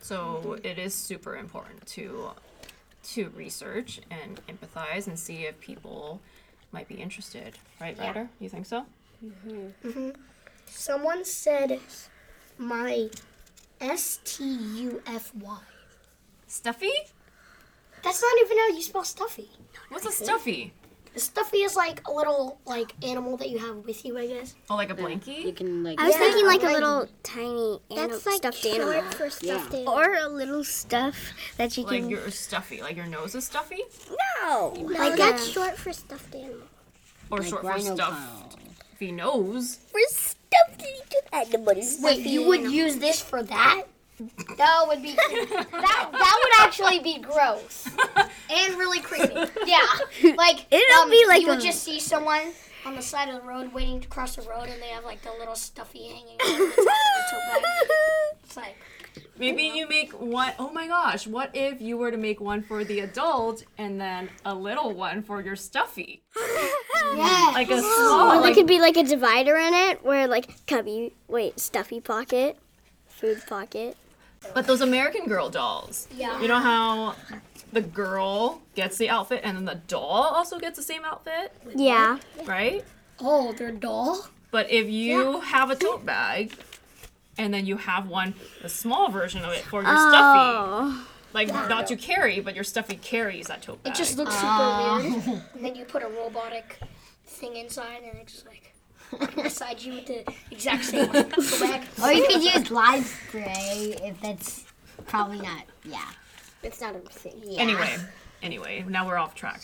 So 0.00 0.58
it 0.64 0.78
is 0.78 0.94
super 0.94 1.36
important 1.36 1.86
to 1.88 2.30
to 3.14 3.30
research 3.30 4.00
and 4.12 4.40
empathize 4.46 5.08
and 5.08 5.18
see 5.18 5.44
if 5.46 5.58
people 5.58 6.20
might 6.70 6.86
be 6.86 6.94
interested. 6.94 7.58
Right, 7.80 7.98
Ryder? 7.98 8.28
You 8.38 8.48
think 8.48 8.66
so? 8.66 8.86
Mhm. 9.24 9.72
Mhm. 9.84 10.16
Someone 10.66 11.24
said 11.24 11.80
my 12.58 13.10
S 13.80 14.20
T 14.24 14.44
U 14.44 15.02
F 15.06 15.34
Y. 15.34 15.58
Stuffy? 16.46 16.92
That's 18.04 18.20
not 18.22 18.32
even 18.44 18.58
how 18.58 18.68
you 18.68 18.82
spell 18.82 19.04
stuffy. 19.04 19.50
What's 19.90 20.06
a 20.06 20.12
stuffy? 20.12 20.72
A 21.14 21.18
stuffy 21.18 21.58
is 21.58 21.76
like 21.76 22.00
a 22.08 22.10
little 22.12 22.58
like 22.64 22.94
animal 23.04 23.36
that 23.36 23.50
you 23.50 23.58
have 23.58 23.76
with 23.84 24.02
you, 24.04 24.16
I 24.18 24.26
guess. 24.26 24.54
Oh, 24.70 24.76
like 24.76 24.88
a 24.90 24.94
uh, 25.04 25.08
You 25.08 25.52
can 25.52 25.84
like 25.84 26.00
I 26.00 26.06
was 26.06 26.14
Yeah, 26.14 26.20
thinking 26.20 26.46
like 26.46 26.62
a 26.62 26.64
like- 26.64 26.74
little 26.74 27.08
tiny 27.22 27.80
anim- 27.90 28.10
That's 28.10 28.24
like 28.24 28.36
stuffed 28.36 28.56
short 28.58 28.80
animal. 28.96 29.12
for 29.12 29.28
stuffed 29.30 29.74
animal. 29.74 29.92
Or 29.94 30.14
a 30.14 30.28
little 30.28 30.64
stuff 30.64 31.16
that 31.58 31.76
you 31.76 31.84
can 31.84 31.92
Like 31.92 32.00
can. 32.04 32.10
your 32.10 32.30
stuffy, 32.30 32.80
like 32.80 32.96
your 32.96 33.06
nose 33.06 33.34
is 33.34 33.44
stuffy, 33.44 33.82
no. 34.42 34.72
No, 34.74 34.82
like 34.86 35.16
that's 35.16 35.46
a- 35.46 35.50
short 35.50 35.76
for 35.76 35.92
stuffed 35.92 36.34
animal. 36.34 36.62
or 37.30 37.38
like 37.40 37.48
short 37.48 37.60
for 37.60 37.68
rhino 37.68 37.94
stuffy 37.94 39.12
nose. 39.12 39.80
We're 39.92 40.00
stuffed 40.08 40.80
little 40.80 41.50
animals. 41.52 41.98
Wait, 42.00 42.20
you 42.20 42.46
would 42.46 42.62
use 42.72 42.96
this 42.96 43.20
for 43.20 43.42
that? 43.42 43.82
That 44.56 44.84
would 44.88 45.02
be 45.02 45.12
that 45.14 45.68
that 45.70 46.40
would 46.42 46.66
actually 46.66 47.00
be 47.00 47.18
gross 47.18 47.88
and 48.50 48.74
really 48.78 49.00
creepy. 49.00 49.34
Yeah, 49.66 49.80
like 50.36 50.66
It'll 50.70 51.02
um, 51.02 51.10
be 51.10 51.24
like 51.26 51.42
you 51.42 51.48
would 51.48 51.60
just 51.60 51.82
see 51.82 51.98
someone 52.00 52.52
on 52.84 52.94
the 52.96 53.02
side 53.02 53.28
of 53.28 53.40
the 53.40 53.46
road 53.46 53.72
waiting 53.72 54.00
to 54.00 54.08
cross 54.08 54.36
the 54.36 54.42
road, 54.42 54.68
and 54.68 54.80
they 54.82 54.88
have 54.88 55.04
like 55.04 55.22
the 55.22 55.32
little 55.38 55.54
stuffy 55.54 56.08
hanging. 56.08 56.36
out 56.40 56.50
of 56.50 56.58
the 56.58 56.64
top 56.66 56.76
of 56.76 56.76
the 56.76 57.30
tote 57.30 57.62
bag. 57.62 57.62
It's 58.44 58.56
like 58.56 58.76
Maybe 59.38 59.64
you 59.64 59.88
make 59.88 60.12
one 60.12 60.52
oh 60.58 60.70
my 60.72 60.86
gosh, 60.86 61.26
what 61.26 61.50
if 61.54 61.80
you 61.80 61.96
were 61.96 62.10
to 62.10 62.16
make 62.16 62.40
one 62.40 62.62
for 62.62 62.84
the 62.84 63.00
adult 63.00 63.64
and 63.78 64.00
then 64.00 64.30
a 64.44 64.54
little 64.54 64.94
one 64.94 65.22
for 65.22 65.40
your 65.42 65.56
stuffy? 65.56 66.22
yeah, 67.14 67.50
Like 67.52 67.70
a 67.70 67.74
Or 67.74 67.80
small, 67.82 68.30
there 68.32 68.40
like 68.40 68.54
could 68.54 68.66
be 68.66 68.80
like 68.80 68.96
a 68.96 69.02
divider 69.02 69.56
in 69.56 69.74
it 69.74 70.04
where 70.04 70.26
like 70.28 70.66
cubby, 70.66 71.12
wait, 71.28 71.60
stuffy 71.60 72.00
pocket, 72.00 72.56
food 73.06 73.42
pocket. 73.46 73.96
But 74.54 74.66
those 74.66 74.80
American 74.80 75.26
Girl 75.26 75.48
dolls. 75.50 76.08
Yeah. 76.16 76.40
You 76.40 76.48
know 76.48 76.58
how 76.58 77.14
the 77.72 77.80
girl 77.80 78.60
gets 78.74 78.98
the 78.98 79.08
outfit 79.08 79.40
and 79.44 79.56
then 79.56 79.64
the 79.64 79.80
doll 79.88 80.24
also 80.24 80.58
gets 80.58 80.76
the 80.76 80.82
same 80.82 81.04
outfit, 81.04 81.52
Yeah. 81.74 82.18
right? 82.44 82.84
oh, 83.24 83.52
they're 83.52 83.70
doll. 83.72 84.26
But 84.50 84.70
if 84.70 84.88
you 84.88 85.40
have 85.40 85.70
a 85.70 85.76
tote 85.76 86.04
bag 86.04 86.52
and 87.38 87.54
then 87.54 87.66
you 87.66 87.76
have 87.78 88.08
one, 88.08 88.34
a 88.62 88.68
small 88.68 89.10
version 89.10 89.42
of 89.44 89.52
it 89.52 89.62
for 89.62 89.82
your 89.82 89.94
stuffy, 89.96 90.14
Oh. 90.14 91.06
like 91.32 91.48
not 91.48 91.86
to 91.86 91.96
carry, 91.96 92.40
but 92.40 92.54
your 92.54 92.64
stuffy 92.64 92.96
carries 92.96 93.46
that 93.46 93.62
tote 93.62 93.82
bag. 93.82 93.94
It 93.94 93.96
just 93.96 94.18
looks 94.18 94.34
super 94.34 94.46
oh. 94.50 95.22
weird. 95.24 95.42
And 95.54 95.64
then 95.64 95.74
you 95.76 95.84
put 95.84 96.02
a 96.02 96.08
robotic 96.08 96.78
thing 97.26 97.56
inside, 97.56 98.02
and 98.02 98.18
it's 98.20 98.32
just 98.32 98.46
like 98.46 98.71
beside 99.42 99.82
you 99.82 99.94
with 99.94 100.06
the 100.06 100.24
exact 100.50 100.84
same 100.84 101.06
tote 101.06 101.30
bag. 101.60 101.82
Or 102.02 102.12
you 102.12 102.26
could 102.26 102.42
use 102.42 102.70
live 102.70 103.04
spray 103.06 103.96
if 104.02 104.20
that's 104.20 104.64
probably 105.06 105.40
not. 105.40 105.64
Yeah. 105.84 106.04
It's 106.62 106.80
not 106.80 106.94
a 106.94 107.00
thing. 107.00 107.40
Yeah. 107.44 107.60
Anyway, 107.60 107.96
anyway, 108.42 108.84
now 108.88 109.06
we're 109.06 109.18
off 109.18 109.34
track. 109.34 109.62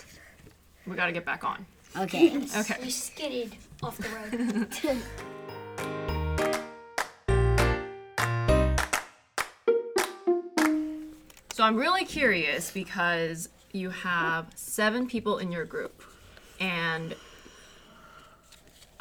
We 0.86 0.96
got 0.96 1.06
to 1.06 1.12
get 1.12 1.24
back 1.24 1.44
on. 1.44 1.64
Okay. 1.96 2.36
Okay. 2.56 2.76
We 2.82 2.90
skidded 2.90 3.54
off 3.82 3.98
the 3.98 4.08
road. 4.08 4.98
So 11.58 11.64
I'm 11.64 11.74
really 11.74 12.04
curious 12.04 12.70
because 12.70 13.48
you 13.72 13.90
have 13.90 14.46
seven 14.54 15.08
people 15.08 15.38
in 15.38 15.50
your 15.50 15.64
group, 15.64 16.04
and 16.60 17.16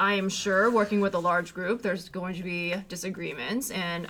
I 0.00 0.14
am 0.14 0.28
sure 0.28 0.70
working 0.70 1.00
with 1.00 1.14
a 1.14 1.18
large 1.18 1.52
group, 1.52 1.82
there's 1.82 2.08
going 2.08 2.36
to 2.36 2.42
be 2.44 2.74
disagreements, 2.88 3.70
and 3.72 4.08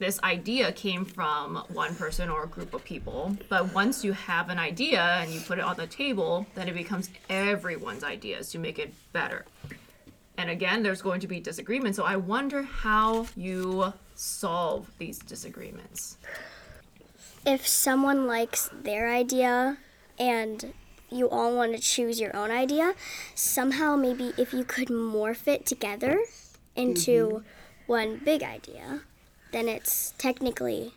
this 0.00 0.20
idea 0.24 0.72
came 0.72 1.04
from 1.04 1.56
one 1.72 1.94
person 1.94 2.28
or 2.28 2.42
a 2.42 2.48
group 2.48 2.74
of 2.74 2.82
people. 2.82 3.36
But 3.48 3.72
once 3.72 4.04
you 4.04 4.12
have 4.12 4.48
an 4.48 4.58
idea 4.58 5.00
and 5.00 5.30
you 5.30 5.40
put 5.40 5.58
it 5.58 5.64
on 5.64 5.76
the 5.76 5.86
table, 5.86 6.46
then 6.56 6.66
it 6.66 6.74
becomes 6.74 7.10
everyone's 7.30 8.02
ideas 8.02 8.50
to 8.50 8.58
make 8.58 8.80
it 8.80 8.92
better. 9.12 9.44
And 10.36 10.50
again, 10.50 10.82
there's 10.82 11.02
going 11.02 11.20
to 11.20 11.28
be 11.28 11.38
disagreements. 11.38 11.96
So 11.96 12.04
I 12.04 12.16
wonder 12.16 12.62
how 12.62 13.26
you 13.36 13.92
solve 14.16 14.90
these 14.98 15.20
disagreements. 15.20 16.16
If 17.46 17.64
someone 17.64 18.26
likes 18.26 18.68
their 18.82 19.08
idea 19.08 19.78
and 20.18 20.72
you 21.12 21.28
all 21.28 21.54
want 21.56 21.74
to 21.74 21.80
choose 21.80 22.20
your 22.20 22.34
own 22.36 22.50
idea, 22.50 22.94
somehow 23.34 23.96
maybe 23.96 24.32
if 24.36 24.52
you 24.52 24.64
could 24.64 24.88
morph 24.88 25.46
it 25.46 25.66
together 25.66 26.18
into 26.74 27.44
one 27.86 28.20
big 28.24 28.42
idea, 28.42 29.00
then 29.52 29.68
it's 29.68 30.14
technically 30.18 30.92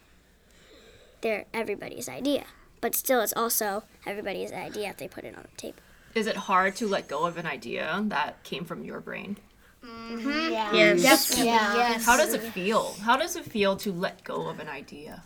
their 1.22 1.45
everybody's 1.53 2.07
idea. 2.10 2.45
but 2.81 2.93
still, 2.93 3.22
it's 3.22 3.34
also 3.34 3.84
everybody's 4.05 4.51
idea 4.51 4.89
if 4.89 4.98
they 4.98 5.07
put 5.07 5.24
it 5.24 5.36
on 5.36 5.41
the 5.43 5.57
table. 5.57 5.79
Is 6.13 6.27
it 6.27 6.36
hard 6.36 6.75
to 6.77 6.88
let 6.88 7.07
go 7.07 7.25
of 7.25 7.36
an 7.38 7.45
idea 7.48 8.03
that 8.07 8.43
came 8.43 8.63
from 8.63 8.84
your 8.84 9.00
brain? 9.00 9.38
Yeah, 9.84 10.72
Yes. 10.74 11.38
Yes. 11.38 12.05
How 12.05 12.15
does 12.17 12.34
it 12.34 12.41
feel? 12.41 12.93
How 13.01 13.17
does 13.17 13.36
it 13.36 13.45
feel 13.45 13.75
to 13.77 13.91
let 13.91 14.24
go 14.24 14.48
of 14.48 14.60
an 14.60 14.69
idea? 14.69 15.24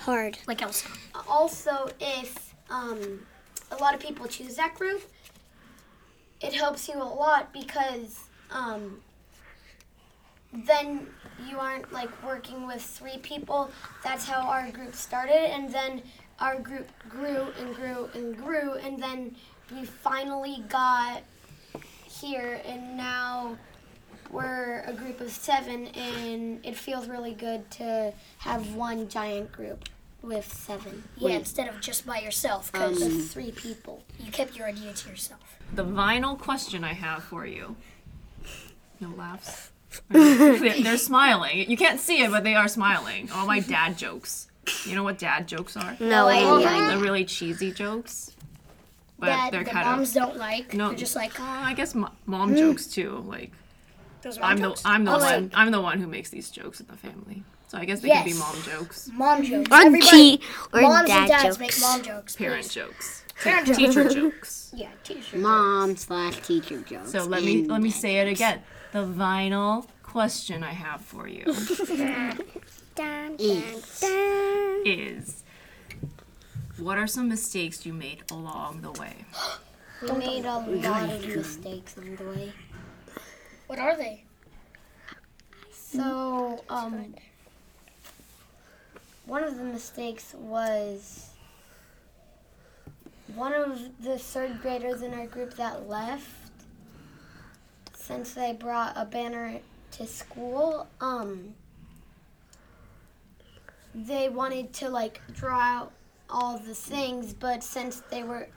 Hard. 0.00 0.38
Like 0.46 0.62
Elsa. 0.62 0.88
Also, 1.28 1.90
if 2.00 2.54
um, 2.70 3.26
a 3.70 3.76
lot 3.76 3.94
of 3.94 4.00
people 4.00 4.26
choose 4.26 4.56
that 4.56 4.74
group, 4.74 5.02
it 6.40 6.54
helps 6.54 6.88
you 6.88 6.94
a 6.94 7.04
lot 7.04 7.52
because 7.52 8.24
um, 8.50 9.00
then 10.52 11.06
you 11.48 11.58
aren't 11.58 11.92
like 11.92 12.10
working 12.24 12.66
with 12.66 12.82
three 12.82 13.18
people. 13.18 13.70
That's 14.02 14.26
how 14.26 14.48
our 14.48 14.70
group 14.70 14.94
started, 14.94 15.52
and 15.52 15.72
then 15.72 16.02
our 16.38 16.58
group 16.58 16.88
grew 17.08 17.48
and 17.58 17.74
grew 17.74 18.08
and 18.14 18.36
grew, 18.36 18.74
and 18.74 19.00
then 19.02 19.36
we 19.72 19.84
finally 19.84 20.64
got 20.68 21.22
here, 22.08 22.60
and 22.64 22.96
now 22.96 23.56
we're 24.30 24.82
a 24.86 24.92
group 24.92 25.20
of 25.20 25.30
seven, 25.30 25.86
and 25.88 26.64
it 26.64 26.76
feels 26.76 27.08
really 27.08 27.34
good 27.34 27.70
to 27.72 28.12
have 28.38 28.74
one 28.74 29.08
giant 29.08 29.52
group 29.52 29.84
with 30.22 30.52
seven. 30.52 31.04
Yeah, 31.16 31.30
instead 31.36 31.68
of 31.68 31.80
just 31.80 32.06
by 32.06 32.18
yourself, 32.20 32.70
because 32.72 33.00
With 33.00 33.30
three 33.32 33.50
people. 33.52 34.02
you 34.18 34.30
kept 34.32 34.56
your 34.56 34.66
idea 34.68 34.92
to 34.92 35.08
yourself. 35.08 35.58
The 35.74 35.84
vinyl 35.84 36.38
question 36.38 36.84
I 36.84 36.92
have 36.94 37.22
for 37.24 37.46
you. 37.46 37.76
No 39.00 39.08
laughs. 39.16 39.70
they're, 40.08 40.58
they're 40.82 40.96
smiling. 40.98 41.70
You 41.70 41.76
can't 41.76 41.98
see 41.98 42.22
it, 42.22 42.30
but 42.30 42.44
they 42.44 42.54
are 42.54 42.68
smiling. 42.68 43.30
All 43.32 43.46
my 43.46 43.60
dad 43.60 43.96
jokes. 43.98 44.48
You 44.84 44.94
know 44.94 45.02
what 45.02 45.18
dad 45.18 45.48
jokes 45.48 45.76
are? 45.76 45.96
No 46.00 46.28
idea. 46.28 46.96
The 46.96 47.02
really 47.02 47.24
cheesy 47.24 47.72
jokes. 47.72 48.32
But 49.18 49.26
that 49.26 49.50
they're 49.52 49.64
the 49.64 49.70
kind 49.70 49.86
moms 49.86 50.10
of 50.10 50.14
don't 50.22 50.36
like. 50.36 50.74
no. 50.74 50.88
They're 50.88 50.98
just 50.98 51.16
like, 51.16 51.38
Uh, 51.40 51.44
I 51.44 51.74
guess 51.74 51.94
mo- 51.94 52.12
mom 52.26 52.54
jokes 52.56 52.86
too. 52.86 53.22
Like 53.26 53.50
those 54.22 54.38
I'm 54.40 54.58
the 54.58 54.68
jokes. 54.68 54.82
I'm 54.84 55.04
the 55.04 55.12
Oh, 55.14 55.18
one 55.18 55.42
wait. 55.44 55.52
I'm 55.54 55.70
the 55.70 55.80
one 55.80 55.98
who 56.00 56.06
makes 56.06 56.30
these 56.30 56.50
jokes 56.50 56.80
in 56.80 56.86
the 56.86 56.96
family. 56.96 57.42
So 57.70 57.78
I 57.78 57.84
guess 57.84 58.00
they 58.00 58.08
can 58.08 58.24
be 58.24 58.32
mom 58.34 58.60
jokes, 58.62 59.08
Mom 59.14 59.44
jokes. 59.44 59.70
Or 59.70 59.76
Everybody, 59.76 60.38
G 60.38 60.42
or 60.72 60.80
moms 60.82 61.06
dad 61.08 61.18
and 61.20 61.28
dads 61.28 61.44
jokes. 61.44 61.58
make 61.60 61.80
mom 61.80 62.02
jokes. 62.02 62.34
parent 62.34 62.62
please. 62.64 62.74
jokes, 62.74 63.24
Parent 63.44 63.66
jokes. 63.68 63.78
teacher 63.78 64.08
jokes. 64.20 64.72
Yeah, 64.74 64.88
teacher. 65.04 65.38
Mom 65.38 65.96
slash 65.96 66.40
teacher 66.40 66.80
jokes. 66.80 67.12
So 67.12 67.22
let 67.22 67.44
me 67.44 67.64
let 67.68 67.80
me 67.80 67.90
say 67.90 68.16
it 68.16 68.26
again. 68.26 68.60
The 68.90 69.04
vinyl 69.06 69.86
question 70.02 70.64
I 70.64 70.72
have 70.72 71.00
for 71.00 71.28
you 71.28 71.44
Dun, 71.86 72.40
dun, 72.96 73.36
Eats. 73.38 74.00
dun. 74.00 74.82
is 74.84 75.44
what 76.76 76.98
are 76.98 77.06
some 77.06 77.28
mistakes 77.28 77.86
you 77.86 77.92
made 77.92 78.24
along 78.32 78.80
the 78.82 78.90
way? 79.00 79.14
We 80.02 80.10
made 80.12 80.44
a 80.46 80.58
lot 80.58 81.10
of 81.10 81.24
mistakes 81.36 81.96
on 81.98 82.16
the 82.16 82.24
way. 82.24 82.52
What 83.68 83.78
are 83.78 83.96
they? 83.96 84.24
So, 85.70 86.64
um, 86.70 87.14
one 89.26 89.44
of 89.44 89.56
the 89.56 89.64
mistakes 89.64 90.34
was 90.34 91.30
one 93.34 93.52
of 93.52 93.78
the 94.02 94.18
third 94.18 94.60
graders 94.60 95.02
in 95.02 95.14
our 95.14 95.26
group 95.26 95.54
that 95.54 95.88
left 95.88 96.28
since 97.94 98.32
they 98.32 98.52
brought 98.52 98.92
a 98.96 99.04
banner 99.04 99.60
to 99.92 100.06
school. 100.06 100.88
Um, 101.00 101.54
they 103.94 104.28
wanted 104.28 104.72
to 104.74 104.88
like 104.88 105.20
draw 105.32 105.60
out 105.60 105.92
all 106.28 106.58
the 106.58 106.74
things, 106.74 107.32
but 107.32 107.62
since 107.62 108.02
they 108.10 108.22
were, 108.22 108.48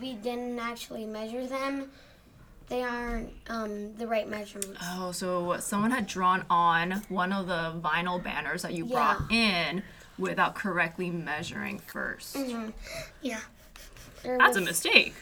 we 0.00 0.14
didn't 0.14 0.58
actually 0.58 1.04
measure 1.04 1.46
them. 1.46 1.90
They 2.68 2.82
aren't 2.82 3.30
um, 3.48 3.94
the 3.96 4.06
right 4.06 4.28
measurements. 4.28 4.80
Oh, 4.82 5.12
so 5.12 5.58
someone 5.58 5.90
had 5.90 6.06
drawn 6.06 6.44
on 6.48 7.02
one 7.08 7.32
of 7.32 7.46
the 7.46 7.78
vinyl 7.86 8.22
banners 8.22 8.62
that 8.62 8.72
you 8.72 8.86
brought 8.86 9.30
in 9.30 9.82
without 10.18 10.54
correctly 10.54 11.10
measuring 11.10 11.80
1st 11.80 12.72
Yeah. 13.20 13.40
There 14.22 14.38
That's 14.38 14.56
a 14.56 14.60
mistake. 14.60 15.14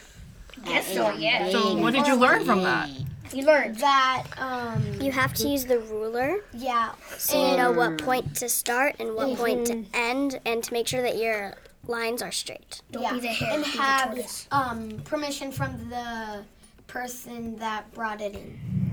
Yes, 0.65 0.93
so 0.93 1.11
yeah. 1.13 1.49
So 1.49 1.75
what 1.77 1.93
did 1.93 2.05
you 2.05 2.15
learn 2.15 2.45
from 2.45 2.61
that? 2.63 2.89
You 3.33 3.45
learned. 3.45 3.77
that 3.77 4.25
um 4.37 4.83
You 5.01 5.11
have 5.11 5.33
to 5.35 5.47
use 5.47 5.65
the 5.65 5.79
ruler 5.79 6.35
yeah 6.53 6.91
so 7.17 7.51
you 7.51 7.57
know 7.57 7.71
what 7.71 7.97
point 7.97 8.35
to 8.35 8.49
start 8.49 8.95
and 8.99 9.15
what 9.15 9.37
point 9.37 9.65
to 9.67 9.85
end, 9.93 10.39
and 10.45 10.63
to 10.63 10.73
make 10.73 10.87
sure 10.87 11.01
that 11.01 11.17
your 11.17 11.55
lines 11.87 12.21
are 12.21 12.31
straight. 12.31 12.81
Don't 12.91 13.03
yeah 13.03 13.13
be 13.13 13.21
the 13.21 13.27
hare, 13.29 13.53
and 13.53 13.63
the 13.63 13.67
have 13.69 14.07
tortoise. 14.09 14.47
um 14.51 15.01
permission 15.05 15.51
from 15.51 15.89
the 15.89 16.43
person 16.87 17.55
that 17.57 17.91
brought 17.93 18.21
it 18.21 18.35
in 18.35 18.90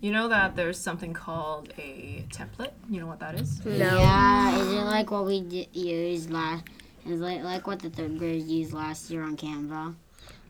You 0.00 0.12
know 0.12 0.28
that 0.28 0.54
there's 0.54 0.78
something 0.78 1.12
called 1.12 1.72
a 1.76 2.24
template. 2.30 2.70
You 2.88 3.00
know 3.00 3.06
what 3.06 3.18
that 3.20 3.34
is? 3.34 3.64
No. 3.64 3.72
Yeah, 3.98 4.56
is 4.58 4.72
it 4.72 4.84
like 4.84 5.10
what 5.10 5.26
we 5.26 5.40
d- 5.40 5.68
used 5.72 6.30
last? 6.30 6.64
Is 7.06 7.20
like 7.20 7.42
like 7.42 7.66
what 7.66 7.80
the 7.80 7.90
third 7.90 8.18
graders 8.18 8.44
used 8.48 8.72
last 8.72 9.10
year 9.10 9.22
on 9.22 9.36
Canva? 9.36 9.94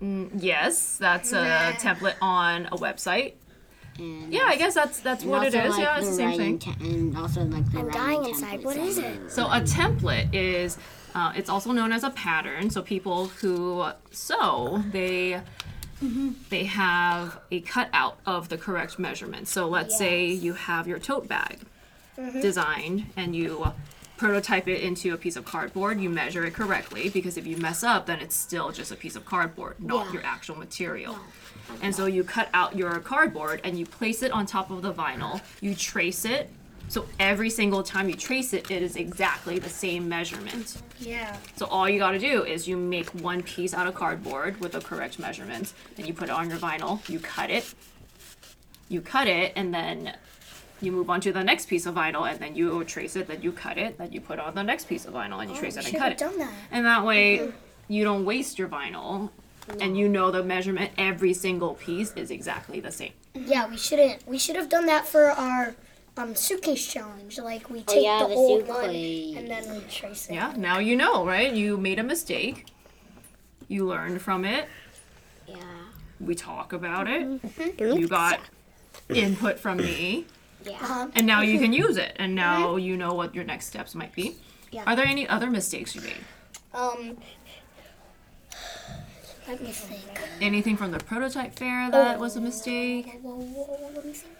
Mm, 0.02 0.30
yes, 0.38 0.96
that's 0.98 1.32
a 1.32 1.72
template 1.78 2.14
on 2.20 2.66
a 2.66 2.76
website. 2.76 3.34
And 3.98 4.32
Yeah, 4.32 4.44
I 4.46 4.56
guess 4.56 4.74
that's 4.74 5.00
that's 5.00 5.24
what 5.24 5.46
it 5.46 5.54
also, 5.54 5.66
is. 5.68 5.70
like, 5.76 5.80
yeah, 5.82 5.98
it's 5.98 6.08
the 6.08 6.14
same 6.14 6.36
thing. 6.38 6.58
te- 6.58 6.74
and 6.80 7.16
also 7.16 7.42
like 7.44 7.70
the 7.72 7.78
I'm 7.80 7.90
dying 7.90 8.24
inside. 8.28 8.62
What 8.64 8.76
is 8.76 8.98
it? 8.98 9.30
So 9.30 9.46
a 9.46 9.60
template 9.60 10.28
is 10.34 10.76
uh, 11.14 11.32
it's 11.34 11.48
also 11.48 11.72
known 11.72 11.90
as 11.92 12.04
a 12.04 12.10
pattern. 12.10 12.68
So 12.70 12.82
people 12.82 13.28
who 13.28 13.86
sew, 14.10 14.84
they 14.92 15.40
they 16.50 16.64
have 16.64 17.38
a 17.50 17.60
cutout 17.60 18.18
of 18.24 18.48
the 18.48 18.56
correct 18.56 18.98
measurement. 18.98 19.48
So 19.48 19.68
let's 19.68 19.96
say 19.96 20.26
you 20.26 20.54
have 20.54 20.86
your 20.86 20.98
tote 20.98 21.28
bag 21.28 21.58
mm-hmm. 22.16 22.40
designed 22.40 23.06
and 23.16 23.34
you 23.34 23.62
uh, 23.62 23.72
prototype 24.16 24.68
it 24.68 24.82
into 24.82 25.14
a 25.14 25.16
piece 25.16 25.36
of 25.36 25.44
cardboard. 25.44 26.00
You 26.00 26.10
measure 26.10 26.44
it 26.44 26.54
correctly 26.54 27.08
because 27.08 27.36
if 27.36 27.46
you 27.46 27.56
mess 27.56 27.82
up, 27.82 28.06
then 28.06 28.20
it's 28.20 28.36
still 28.36 28.70
just 28.70 28.92
a 28.92 28.96
piece 28.96 29.16
of 29.16 29.24
cardboard, 29.24 29.76
not 29.80 30.12
your 30.12 30.22
actual 30.24 30.56
material. 30.56 31.16
And 31.82 31.94
so 31.94 32.06
you 32.06 32.24
cut 32.24 32.48
out 32.54 32.76
your 32.76 32.98
cardboard 33.00 33.60
and 33.64 33.78
you 33.78 33.86
place 33.86 34.22
it 34.22 34.32
on 34.32 34.46
top 34.46 34.70
of 34.70 34.82
the 34.82 34.92
vinyl. 34.92 35.40
You 35.60 35.74
trace 35.74 36.24
it. 36.24 36.50
So 36.88 37.06
every 37.20 37.50
single 37.50 37.82
time 37.82 38.08
you 38.08 38.14
trace 38.14 38.54
it, 38.54 38.70
it 38.70 38.82
is 38.82 38.96
exactly 38.96 39.58
the 39.58 39.68
same 39.68 40.08
measurement. 40.08 40.80
Yeah. 40.98 41.36
So 41.56 41.66
all 41.66 41.88
you 41.88 41.98
got 41.98 42.12
to 42.12 42.18
do 42.18 42.44
is 42.44 42.66
you 42.66 42.76
make 42.76 43.08
one 43.10 43.42
piece 43.42 43.74
out 43.74 43.86
of 43.86 43.94
cardboard 43.94 44.58
with 44.60 44.72
the 44.72 44.80
correct 44.80 45.18
measurements, 45.18 45.74
then 45.96 46.06
you 46.06 46.14
put 46.14 46.28
it 46.28 46.32
on 46.32 46.48
your 46.48 46.58
vinyl, 46.58 47.06
you 47.08 47.20
cut 47.20 47.50
it, 47.50 47.74
you 48.88 49.02
cut 49.02 49.28
it, 49.28 49.52
and 49.54 49.72
then 49.72 50.16
you 50.80 50.92
move 50.92 51.10
on 51.10 51.20
to 51.20 51.32
the 51.32 51.44
next 51.44 51.68
piece 51.68 51.84
of 51.84 51.94
vinyl, 51.94 52.30
and 52.30 52.40
then 52.40 52.54
you 52.54 52.82
trace 52.84 53.16
it, 53.16 53.28
then 53.28 53.42
you 53.42 53.52
cut 53.52 53.76
it, 53.76 53.98
then 53.98 54.10
you 54.12 54.20
put 54.20 54.38
on 54.38 54.54
the 54.54 54.62
next 54.62 54.88
piece 54.88 55.04
of 55.04 55.12
vinyl, 55.12 55.40
and 55.40 55.50
you 55.50 55.56
oh, 55.56 55.60
trace 55.60 55.76
it 55.76 55.80
and 55.80 55.88
Should 55.88 55.98
cut 55.98 56.04
have 56.04 56.12
it. 56.12 56.18
done 56.18 56.38
that. 56.38 56.52
And 56.70 56.86
that 56.86 57.04
way, 57.04 57.38
mm-hmm. 57.38 57.50
you 57.88 58.04
don't 58.04 58.24
waste 58.24 58.58
your 58.58 58.68
vinyl, 58.68 59.30
and 59.80 59.98
you 59.98 60.08
know 60.08 60.30
the 60.30 60.42
measurement. 60.42 60.92
Every 60.96 61.34
single 61.34 61.74
piece 61.74 62.12
is 62.14 62.30
exactly 62.30 62.80
the 62.80 62.92
same. 62.92 63.12
Yeah, 63.34 63.68
we 63.68 63.76
shouldn't. 63.76 64.26
We 64.26 64.38
should 64.38 64.56
have 64.56 64.70
done 64.70 64.86
that 64.86 65.06
for 65.06 65.30
our 65.30 65.74
um, 66.18 66.34
suitcase 66.34 66.86
challenge. 66.86 67.38
Like 67.38 67.70
we 67.70 67.82
take 67.82 68.04
yeah, 68.04 68.22
the, 68.22 68.28
the 68.28 68.34
old 68.34 68.68
one 68.68 68.90
and 68.90 69.50
then 69.50 69.72
we 69.72 69.80
trace 69.88 70.28
it. 70.28 70.34
Yeah, 70.34 70.52
now 70.56 70.78
you 70.78 70.96
know, 70.96 71.24
right? 71.24 71.52
You 71.52 71.76
made 71.76 71.98
a 71.98 72.02
mistake. 72.02 72.66
You 73.68 73.86
learned 73.86 74.20
from 74.20 74.44
it. 74.44 74.68
Yeah. 75.46 75.56
We 76.20 76.34
talk 76.34 76.72
about 76.72 77.08
it. 77.08 77.40
You 77.78 78.08
got 78.08 78.40
input 79.08 79.58
from 79.58 79.78
me. 79.78 80.26
Uh-huh. 80.66 81.08
And 81.14 81.26
now 81.26 81.42
you 81.42 81.58
can 81.58 81.72
use 81.72 81.96
it. 81.96 82.14
And 82.16 82.34
now 82.34 82.76
you 82.76 82.96
know 82.96 83.14
what 83.14 83.34
your 83.34 83.44
next 83.44 83.66
steps 83.66 83.94
might 83.94 84.12
be. 84.14 84.36
Yeah. 84.72 84.82
Are 84.86 84.96
there 84.96 85.06
any 85.06 85.26
other 85.28 85.48
mistakes 85.48 85.94
you 85.94 86.00
made? 86.02 86.24
Um. 86.74 87.16
Let 89.46 89.62
me 89.62 89.72
think. 89.72 90.20
Anything 90.42 90.76
from 90.76 90.90
the 90.90 90.98
prototype 90.98 91.54
fair 91.58 91.90
that 91.90 92.20
was 92.20 92.36
a 92.36 92.40
mistake? 92.40 93.18
Whoa, 93.22 93.36
whoa, 93.36 93.64
whoa, 93.64 93.90
let 93.94 94.04
me 94.04 94.12
think. 94.12 94.34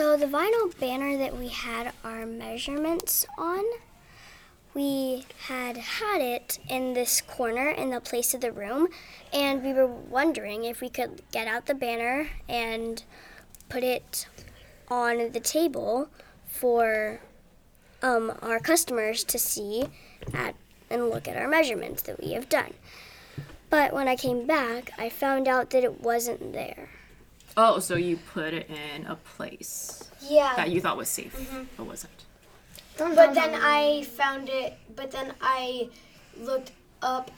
So 0.00 0.16
the 0.16 0.24
vinyl 0.24 0.72
banner 0.80 1.18
that 1.18 1.36
we 1.36 1.48
had 1.48 1.92
our 2.02 2.24
measurements 2.24 3.26
on, 3.36 3.62
we 4.72 5.26
had 5.40 5.76
had 5.76 6.22
it 6.22 6.58
in 6.70 6.94
this 6.94 7.20
corner 7.20 7.68
in 7.68 7.90
the 7.90 8.00
place 8.00 8.32
of 8.32 8.40
the 8.40 8.50
room, 8.50 8.88
and 9.30 9.62
we 9.62 9.74
were 9.74 9.86
wondering 9.86 10.64
if 10.64 10.80
we 10.80 10.88
could 10.88 11.20
get 11.32 11.46
out 11.46 11.66
the 11.66 11.74
banner 11.74 12.30
and 12.48 13.04
put 13.68 13.84
it 13.84 14.26
on 14.88 15.32
the 15.32 15.38
table 15.38 16.08
for 16.46 17.20
um, 18.00 18.32
our 18.40 18.58
customers 18.58 19.22
to 19.24 19.38
see 19.38 19.84
at 20.32 20.54
and 20.88 21.10
look 21.10 21.28
at 21.28 21.36
our 21.36 21.46
measurements 21.46 22.00
that 22.04 22.18
we 22.18 22.32
have 22.32 22.48
done. 22.48 22.72
But 23.68 23.92
when 23.92 24.08
I 24.08 24.16
came 24.16 24.46
back, 24.46 24.92
I 24.96 25.10
found 25.10 25.46
out 25.46 25.68
that 25.70 25.84
it 25.84 26.00
wasn't 26.00 26.54
there. 26.54 26.88
Oh, 27.56 27.78
so 27.80 27.96
you 27.96 28.16
put 28.32 28.54
it 28.54 28.70
in 28.70 29.06
a 29.06 29.16
place 29.16 30.08
Yeah. 30.28 30.54
that 30.56 30.70
you 30.70 30.80
thought 30.80 30.96
was 30.96 31.08
safe, 31.08 31.34
but 31.76 31.84
wasn't. 31.84 32.12
But 32.96 33.34
then 33.34 33.54
I 33.54 34.02
found 34.04 34.48
it. 34.48 34.74
But 34.94 35.10
then 35.10 35.34
I 35.40 35.88
looked 36.38 36.72
up 37.02 37.30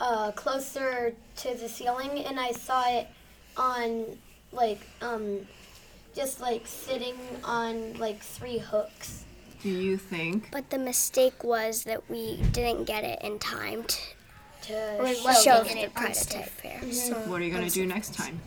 uh, 0.00 0.32
closer 0.32 1.14
to 1.36 1.54
the 1.54 1.68
ceiling, 1.68 2.24
and 2.24 2.38
I 2.40 2.50
saw 2.52 2.82
it 2.88 3.06
on 3.56 4.18
like 4.52 4.80
um, 5.00 5.46
just 6.14 6.40
like 6.40 6.66
sitting 6.66 7.14
on 7.44 7.94
like 7.98 8.20
three 8.22 8.58
hooks. 8.58 9.24
Do 9.62 9.68
you 9.70 9.96
think? 9.96 10.50
But 10.50 10.70
the 10.70 10.78
mistake 10.78 11.42
was 11.44 11.84
that 11.84 12.08
we 12.10 12.40
didn't 12.52 12.84
get 12.84 13.04
it 13.04 13.20
in 13.22 13.38
time 13.38 13.84
to 13.84 13.96
To 14.62 15.32
show 15.42 15.62
making 15.62 15.76
the 15.76 15.82
it 15.84 15.94
prototype 15.94 16.50
unsafe. 16.50 16.50
fair. 16.50 16.92
So 16.92 17.14
What 17.30 17.40
are 17.40 17.44
you 17.44 17.52
gonna 17.52 17.70
do 17.70 17.86
next 17.86 18.14
time? 18.14 18.40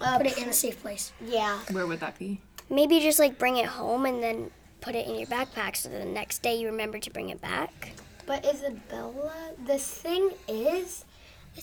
Uh, 0.00 0.18
put 0.18 0.26
it 0.26 0.38
in 0.38 0.48
a 0.48 0.52
safe 0.52 0.80
place. 0.82 1.12
yeah. 1.24 1.58
Where 1.70 1.86
would 1.86 2.00
that 2.00 2.18
be? 2.18 2.40
Maybe 2.68 3.00
just 3.00 3.18
like 3.18 3.38
bring 3.38 3.56
it 3.58 3.66
home 3.66 4.06
and 4.06 4.22
then 4.22 4.50
put 4.80 4.94
it 4.94 5.06
in 5.06 5.14
your 5.16 5.26
backpack 5.28 5.76
so 5.76 5.88
the 5.88 6.04
next 6.04 6.42
day 6.42 6.56
you 6.56 6.66
remember 6.66 6.98
to 6.98 7.10
bring 7.10 7.30
it 7.30 7.40
back. 7.40 7.90
But 8.26 8.44
Isabella, 8.44 9.32
the 9.66 9.78
thing 9.78 10.30
is, 10.48 11.04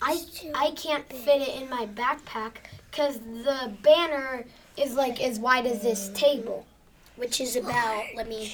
I 0.02 0.22
I 0.56 0.72
can't 0.72 1.08
fit 1.10 1.42
it 1.42 1.62
in 1.62 1.70
my 1.70 1.86
backpack 1.88 2.54
because 2.90 3.20
the 3.20 3.74
banner 3.84 4.46
is 4.78 4.94
like 4.96 5.22
as 5.22 5.40
wide 5.40 5.66
as 5.66 5.82
this 5.82 6.10
table. 6.14 6.66
Which 7.16 7.40
is 7.42 7.56
about, 7.56 8.06
let 8.16 8.28
me, 8.28 8.52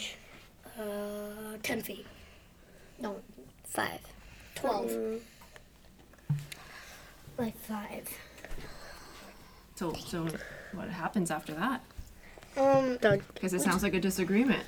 uh, 0.78 1.56
10 1.64 1.82
feet. 1.82 2.06
No, 3.00 3.16
Five. 3.64 4.02
12. 4.56 5.22
like 7.38 7.56
five. 7.62 8.10
So, 9.80 9.94
so 9.94 10.28
what 10.74 10.90
happens 10.90 11.32
after 11.32 11.54
that? 11.54 11.82
Um. 12.58 12.98
Because 13.34 13.54
it 13.54 13.62
sounds 13.62 13.82
like 13.82 13.94
a 13.94 14.02
disagreement. 14.02 14.64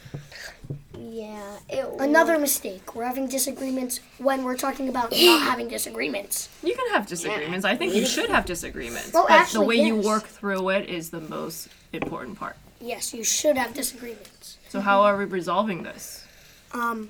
Yeah. 0.97 1.57
It 1.67 1.85
Another 1.99 2.39
mistake. 2.39 2.95
We're 2.95 3.03
having 3.03 3.27
disagreements 3.27 3.99
when 4.19 4.45
we're 4.45 4.55
talking 4.55 4.87
about 4.87 5.11
not 5.11 5.41
having 5.49 5.67
disagreements. 5.67 6.47
You 6.63 6.73
can 6.73 6.89
have 6.91 7.07
disagreements. 7.07 7.65
I 7.65 7.75
think 7.75 7.93
you 7.93 8.05
should 8.05 8.29
have 8.29 8.45
disagreements. 8.45 9.11
Well, 9.11 9.25
but 9.27 9.35
the 9.35 9.41
actually, 9.41 9.67
way 9.67 9.75
you 9.83 9.97
yes. 9.97 10.05
work 10.05 10.27
through 10.27 10.69
it 10.69 10.87
is 10.87 11.09
the 11.09 11.19
most 11.19 11.67
important 11.91 12.39
part. 12.39 12.55
Yes, 12.79 13.13
you 13.13 13.25
should 13.25 13.57
have 13.57 13.73
disagreements. 13.73 14.59
So 14.69 14.79
how 14.79 15.01
are 15.01 15.17
we 15.17 15.25
resolving 15.25 15.83
this? 15.83 16.25
Um, 16.71 17.09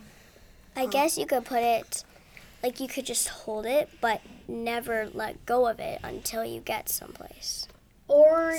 I 0.76 0.88
guess 0.88 1.20
you 1.20 1.28
could 1.28 1.46
put 1.46 1.62
it 1.62 2.04
like 2.64 2.80
you 2.80 2.88
could 2.88 3.06
just 3.06 3.28
hold 3.28 3.68
it 3.68 3.90
but 4.02 4.22
never 4.48 5.08
let 5.14 5.46
go 5.46 5.68
of 5.68 5.80
it 5.80 6.00
until 6.04 6.44
you 6.44 6.62
get 6.62 6.90
someplace. 6.90 7.68
Or. 8.12 8.52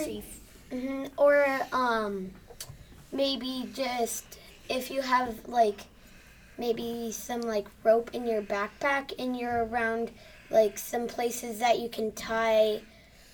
Mhm, 0.72 1.10
Or 1.18 1.44
um, 1.72 2.30
maybe 3.12 3.68
just 3.74 4.24
if 4.70 4.90
you 4.90 5.02
have 5.02 5.46
like 5.46 5.82
maybe 6.56 7.12
some 7.12 7.42
like 7.42 7.66
rope 7.84 8.10
in 8.14 8.26
your 8.26 8.40
backpack 8.42 9.12
and 9.18 9.36
you're 9.36 9.64
around 9.64 10.10
like 10.50 10.78
some 10.78 11.06
places 11.06 11.58
that 11.58 11.78
you 11.78 11.88
can 11.88 12.12
tie 12.12 12.80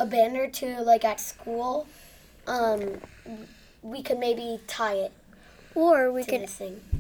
a 0.01 0.07
banner 0.07 0.49
to 0.49 0.81
like 0.83 1.05
at 1.05 1.19
school 1.21 1.87
um 2.47 3.01
we 3.83 4.03
could 4.03 4.19
maybe 4.19 4.61
tie 4.67 4.95
it 4.95 5.13
Or 5.75 6.11
we 6.13 6.23
could 6.25 6.49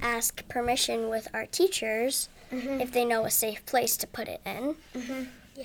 ask 0.03 0.47
permission 0.49 1.09
with 1.09 1.27
our 1.33 1.47
teachers 1.47 2.29
if 2.53 2.93
they 2.93 3.05
know 3.05 3.25
a 3.25 3.31
safe 3.31 3.65
place 3.67 3.97
to 3.99 4.07
put 4.07 4.27
it 4.29 4.41
in. 4.47 4.77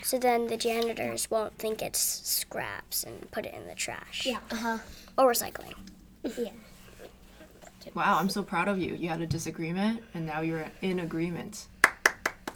So 0.01 0.17
then 0.17 0.47
the 0.47 0.57
janitors 0.57 1.29
won't 1.29 1.57
think 1.57 1.81
it's 1.81 1.99
scraps 1.99 3.03
and 3.03 3.29
put 3.31 3.45
it 3.45 3.53
in 3.53 3.67
the 3.67 3.75
trash. 3.75 4.25
Yeah. 4.25 4.39
uh-huh 4.51 4.79
Or 5.17 5.31
recycling. 5.31 5.73
Yeah. 6.23 6.49
Wow, 7.93 8.17
I'm 8.17 8.29
so 8.29 8.43
proud 8.43 8.67
of 8.69 8.79
you. 8.79 8.95
You 8.95 9.09
had 9.09 9.21
a 9.21 9.27
disagreement 9.27 10.01
and 10.13 10.25
now 10.25 10.41
you're 10.41 10.65
in 10.81 10.99
agreement. 10.99 11.67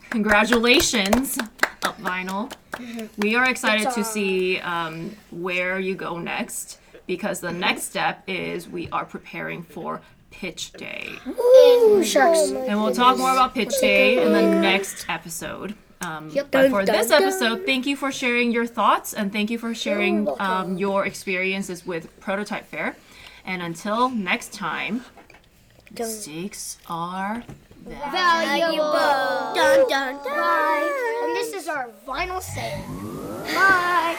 Congratulations, 0.09 1.37
Up 1.83 1.99
Vinyl. 1.99 2.51
We 3.17 3.35
are 3.35 3.49
excited 3.49 3.91
to 3.91 4.03
see 4.03 4.59
um, 4.59 5.15
where 5.31 5.79
you 5.79 5.95
go 5.95 6.17
next 6.17 6.79
because 7.07 7.39
the 7.41 7.51
next 7.51 7.83
step 7.83 8.23
is 8.25 8.69
we 8.69 8.89
are 8.89 9.05
preparing 9.05 9.63
for 9.63 10.01
Pitch 10.31 10.71
Day. 10.73 11.09
Ooh, 11.27 12.03
shucks. 12.03 12.51
And 12.51 12.81
we'll 12.81 12.93
talk 12.93 13.17
more 13.17 13.31
about 13.31 13.53
Pitch 13.53 13.73
Day 13.81 14.23
in 14.23 14.31
the 14.31 14.41
next 14.41 15.05
episode. 15.09 15.75
Um, 16.01 16.29
But 16.51 16.69
for 16.69 16.85
this 16.85 17.11
episode, 17.11 17.65
thank 17.65 17.85
you 17.85 17.95
for 17.95 18.11
sharing 18.11 18.51
your 18.51 18.65
thoughts 18.67 19.13
and 19.13 19.31
thank 19.31 19.49
you 19.49 19.57
for 19.57 19.73
sharing 19.73 20.27
um, 20.39 20.77
your 20.77 21.05
experiences 21.05 21.85
with 21.85 22.07
Prototype 22.19 22.65
Fair. 22.67 22.95
And 23.45 23.61
until 23.61 24.09
next 24.09 24.53
time, 24.53 25.05
mistakes 25.97 26.77
are 26.87 27.43
valuable 27.85 29.53
Dun, 29.55 29.87
dun, 29.89 30.15
dun. 30.23 30.83
And 31.23 31.35
this 31.35 31.53
is 31.53 31.67
our 31.67 31.89
vinyl 32.05 32.41
sale. 32.41 32.83
Bye. 33.55 34.17